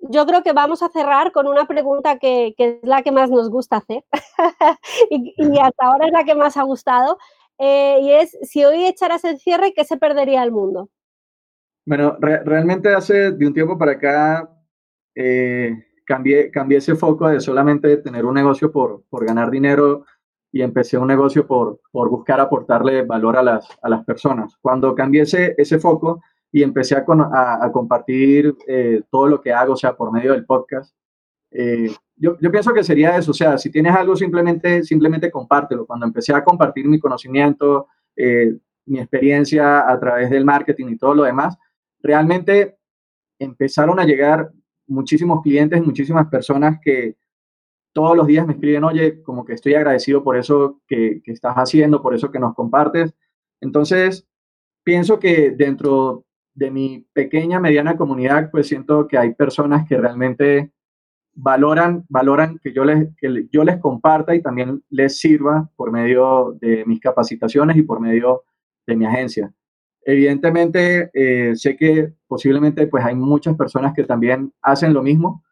[0.00, 3.50] yo creo que vamos a cerrar con una pregunta que, es la que más nos
[3.50, 4.04] gusta hacer
[5.10, 7.18] y, hasta ahora es la que más ha gustado.
[7.58, 10.88] Eh, y es, si hoy echaras el cierre, ¿qué se perdería el mundo?
[11.84, 14.48] Bueno, realmente hace de un tiempo para acá
[15.14, 15.72] eh,
[16.04, 20.04] cambié, cambié, ese foco de solamente tener un negocio por, por ganar dinero
[20.52, 24.56] y empecé un negocio por, por buscar aportarle valor a las, a las personas.
[24.60, 29.76] Cuando cambié ese, ese foco, y empecé a, compartir eh, todo lo que hago, o
[29.76, 30.94] sea, por medio del podcast.
[31.50, 35.86] Eh, yo, yo, pienso que sería eso, o sea, si tienes algo, simplemente, simplemente compártelo.
[35.86, 41.14] Cuando empecé a compartir mi conocimiento, eh, mi experiencia a través del marketing y todo
[41.14, 41.56] lo demás,
[42.00, 42.78] realmente
[43.38, 44.50] empezaron a llegar
[44.86, 47.16] muchísimos clientes, muchísimas personas que
[47.92, 51.54] todos los días me escriben, oye, como que estoy agradecido por eso que, que estás
[51.56, 53.14] haciendo, por eso que nos compartes.
[53.60, 54.26] Entonces,
[54.82, 56.24] pienso que dentro
[56.58, 60.72] de mi pequeña, mediana comunidad, pues siento que hay personas que realmente
[61.32, 66.56] valoran, valoran que yo les, que yo les comparta y también les sirva por medio
[66.60, 68.42] de mis capacitaciones y por medio
[68.88, 69.52] de mi agencia.
[70.02, 75.44] Evidentemente, eh, sé que posiblemente pues hay muchas personas que también hacen lo mismo,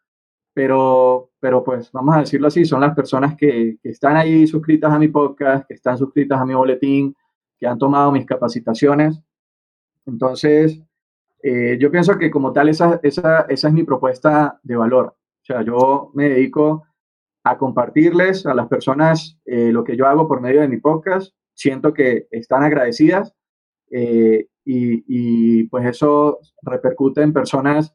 [0.53, 4.93] pero, pero pues vamos a decirlo así, son las personas que, que están ahí suscritas
[4.93, 7.15] a mi podcast, que están suscritas a mi boletín,
[7.59, 9.21] que han tomado mis capacitaciones.
[10.05, 10.83] Entonces,
[11.43, 15.07] eh, yo pienso que como tal esa, esa, esa es mi propuesta de valor.
[15.07, 16.85] O sea, yo me dedico
[17.45, 21.35] a compartirles a las personas eh, lo que yo hago por medio de mi podcast.
[21.55, 23.35] Siento que están agradecidas
[23.91, 27.95] eh, y, y, pues eso repercute en personas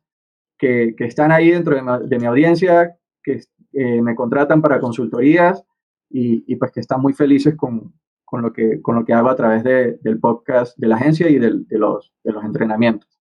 [0.58, 3.42] que, que están ahí dentro de de mi audiencia, que
[3.74, 5.66] me contratan para consultorías
[6.10, 7.94] y, y, pues que están muy felices con,
[8.32, 11.30] con, lo, que, con lo que hago a través de, del podcast de la agencia
[11.30, 13.21] y de, los, de los entrenamientos.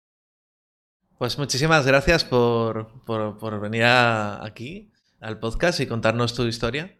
[1.23, 6.97] Pues muchísimas gracias por, venir aquí al podcast y contarnos tu historia,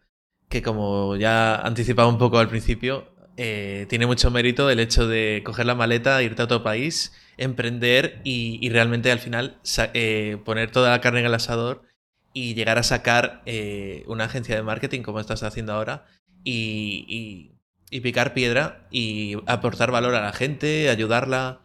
[0.47, 5.41] que como ya anticipaba un poco al principio, eh, tiene mucho mérito el hecho de
[5.45, 9.59] coger la maleta, irte a otro país, emprender y, realmente al final
[9.93, 11.82] eh, poner toda la carne en el asador
[12.32, 16.05] y llegar a sacar eh, una agencia de marketing como estás haciendo ahora
[16.45, 17.51] y,
[17.91, 21.62] y, picar piedra y aportar valor a la gente, ayudarla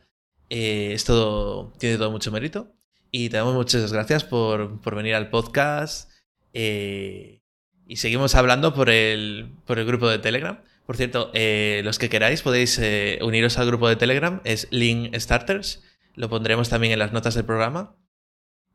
[0.50, 2.72] eh, esto tiene todo mucho mérito.
[3.10, 6.10] Y te damos muchas gracias por, venir al podcast.
[6.52, 7.42] Eh,
[7.86, 10.60] y seguimos hablando por el, por el grupo de Telegram.
[10.86, 12.80] Por cierto, eh, los que queráis podéis
[13.20, 14.40] uniros al grupo de Telegram.
[14.44, 15.82] Es Link Starters.
[16.14, 17.96] Lo pondremos también en las notas del programa.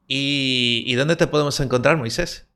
[0.07, 2.52] ¿Y, y dónde te podemos encontrar, Moisés?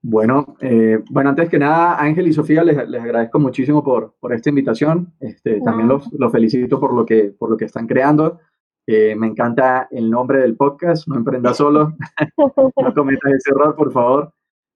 [0.00, 4.48] Bueno, eh, bueno, antes que nada, Ángel y Sofía, les, agradezco muchísimo por, por esta
[4.48, 5.12] invitación.
[5.18, 8.38] Este, También los, los, felicito por lo que, por lo que están creando.
[8.86, 11.94] Eh, me encanta el nombre del podcast, No Emprenda Solo.
[12.38, 14.32] no cometas ese error, por favor.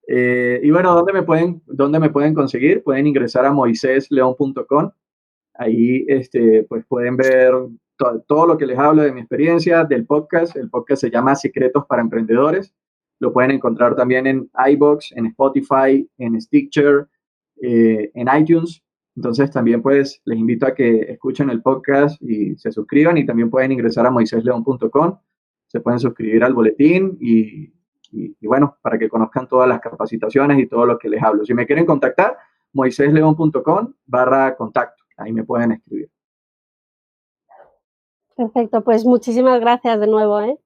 [0.07, 2.83] Eh, y bueno, ¿dónde me, pueden, ¿dónde me pueden conseguir?
[2.83, 4.91] Pueden ingresar a moisésleón.com.
[5.55, 7.53] Ahí este, pues pueden ver
[8.27, 10.57] todo lo que les hablo de mi experiencia, del podcast.
[10.57, 12.75] El podcast se llama Secretos para Emprendedores.
[13.23, 17.07] Lo pueden encontrar también en iBox, en Spotify, en Stitcher,
[17.63, 18.83] eh, en iTunes.
[19.15, 23.49] Entonces también pues les invito a que escuchen el podcast y se suscriban y también
[23.49, 25.19] pueden ingresar a moisésleón.com.
[25.69, 27.73] se pueden suscribir al boletín y,
[28.41, 31.45] bueno, para que conozcan todas las capacitaciones y todo lo que les hablo.
[31.45, 32.37] Si me quieren contactar,
[32.73, 36.11] moisésleón.com barra contacto, ahí me pueden escribir.
[38.37, 40.41] Perfecto, pues muchísimas gracias de nuevo.
[40.41, 40.59] ¿eh?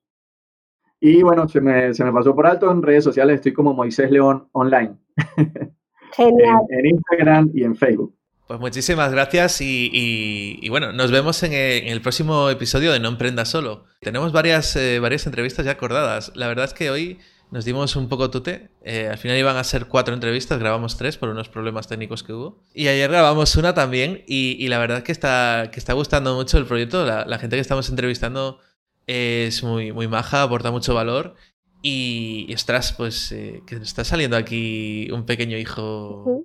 [1.01, 4.11] Y bueno, se me, se me pasó por alto en redes sociales, estoy como Moisés
[4.11, 4.95] León Online.
[6.13, 6.61] Genial.
[6.71, 8.15] en, Instagram y en Facebook.
[8.47, 13.85] Pues muchísimas gracias y, bueno, nos vemos en el, próximo episodio de No Emprenda Solo.
[14.01, 16.31] Tenemos varias, eh, varias entrevistas ya acordadas.
[16.37, 17.19] La verdad es que hoy
[17.51, 18.71] nos dimos un poco tute.
[18.83, 22.33] Eh, al final iban a ser cuatro entrevistas, grabamos tres por unos problemas técnicos que
[22.33, 22.63] hubo.
[22.75, 26.67] Y ayer grabamos una también y, la verdad que está, que está gustando mucho el
[26.67, 27.05] proyecto.
[27.05, 28.61] La, gente que estamos entrevistando
[29.07, 31.37] es muy, muy maja, aporta mucho valor.
[31.83, 36.45] Y, ostras, pues eh, que nos está saliendo aquí un pequeño hijo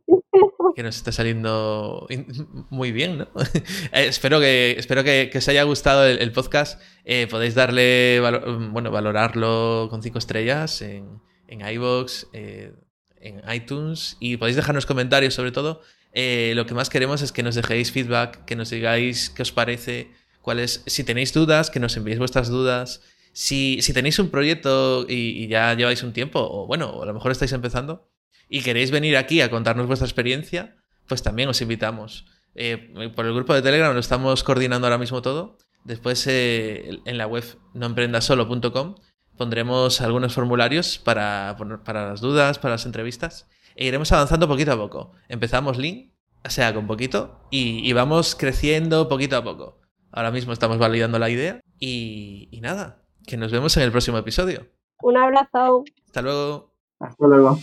[0.76, 2.07] que nos está saliendo
[2.70, 3.28] muy bien, ¿no?
[3.91, 6.80] Eh, espero que, espero que, os haya gustado el, podcast.
[7.05, 8.22] Eh, podéis darle,
[8.72, 15.51] bueno, valorarlo con cinco estrellas en, en iVoox, en iTunes y podéis dejarnos comentarios sobre
[15.51, 15.82] todo.
[16.14, 20.12] lo que más queremos es que nos dejéis feedback, que nos digáis qué os parece,
[20.42, 23.02] cuáles, si tenéis dudas, que nos enviéis vuestras dudas.
[23.34, 27.54] Si, tenéis un proyecto y, ya lleváis un tiempo, o bueno, a lo mejor estáis
[27.54, 28.10] empezando,
[28.50, 30.76] y queréis venir aquí a contarnos vuestra experiencia,
[31.08, 32.26] pues también os invitamos.
[32.54, 35.58] Eh, por el grupo de Telegram lo estamos coordinando ahora mismo todo.
[35.86, 38.96] Después eh, en la web noemprendasolo.com
[39.38, 43.48] pondremos algunos formularios para, para las dudas, para las entrevistas.
[43.76, 45.14] E iremos avanzando poquito a poco.
[45.30, 46.12] Empezamos link,
[46.44, 49.81] o sea, con poquito, y vamos creciendo poquito a poco.
[50.12, 54.18] Ahora mismo estamos validando la idea y, y nada, que nos vemos en el próximo
[54.18, 54.68] episodio.
[55.01, 55.84] Un abrazo.
[56.05, 56.74] Hasta luego.
[56.99, 57.59] Hasta luego.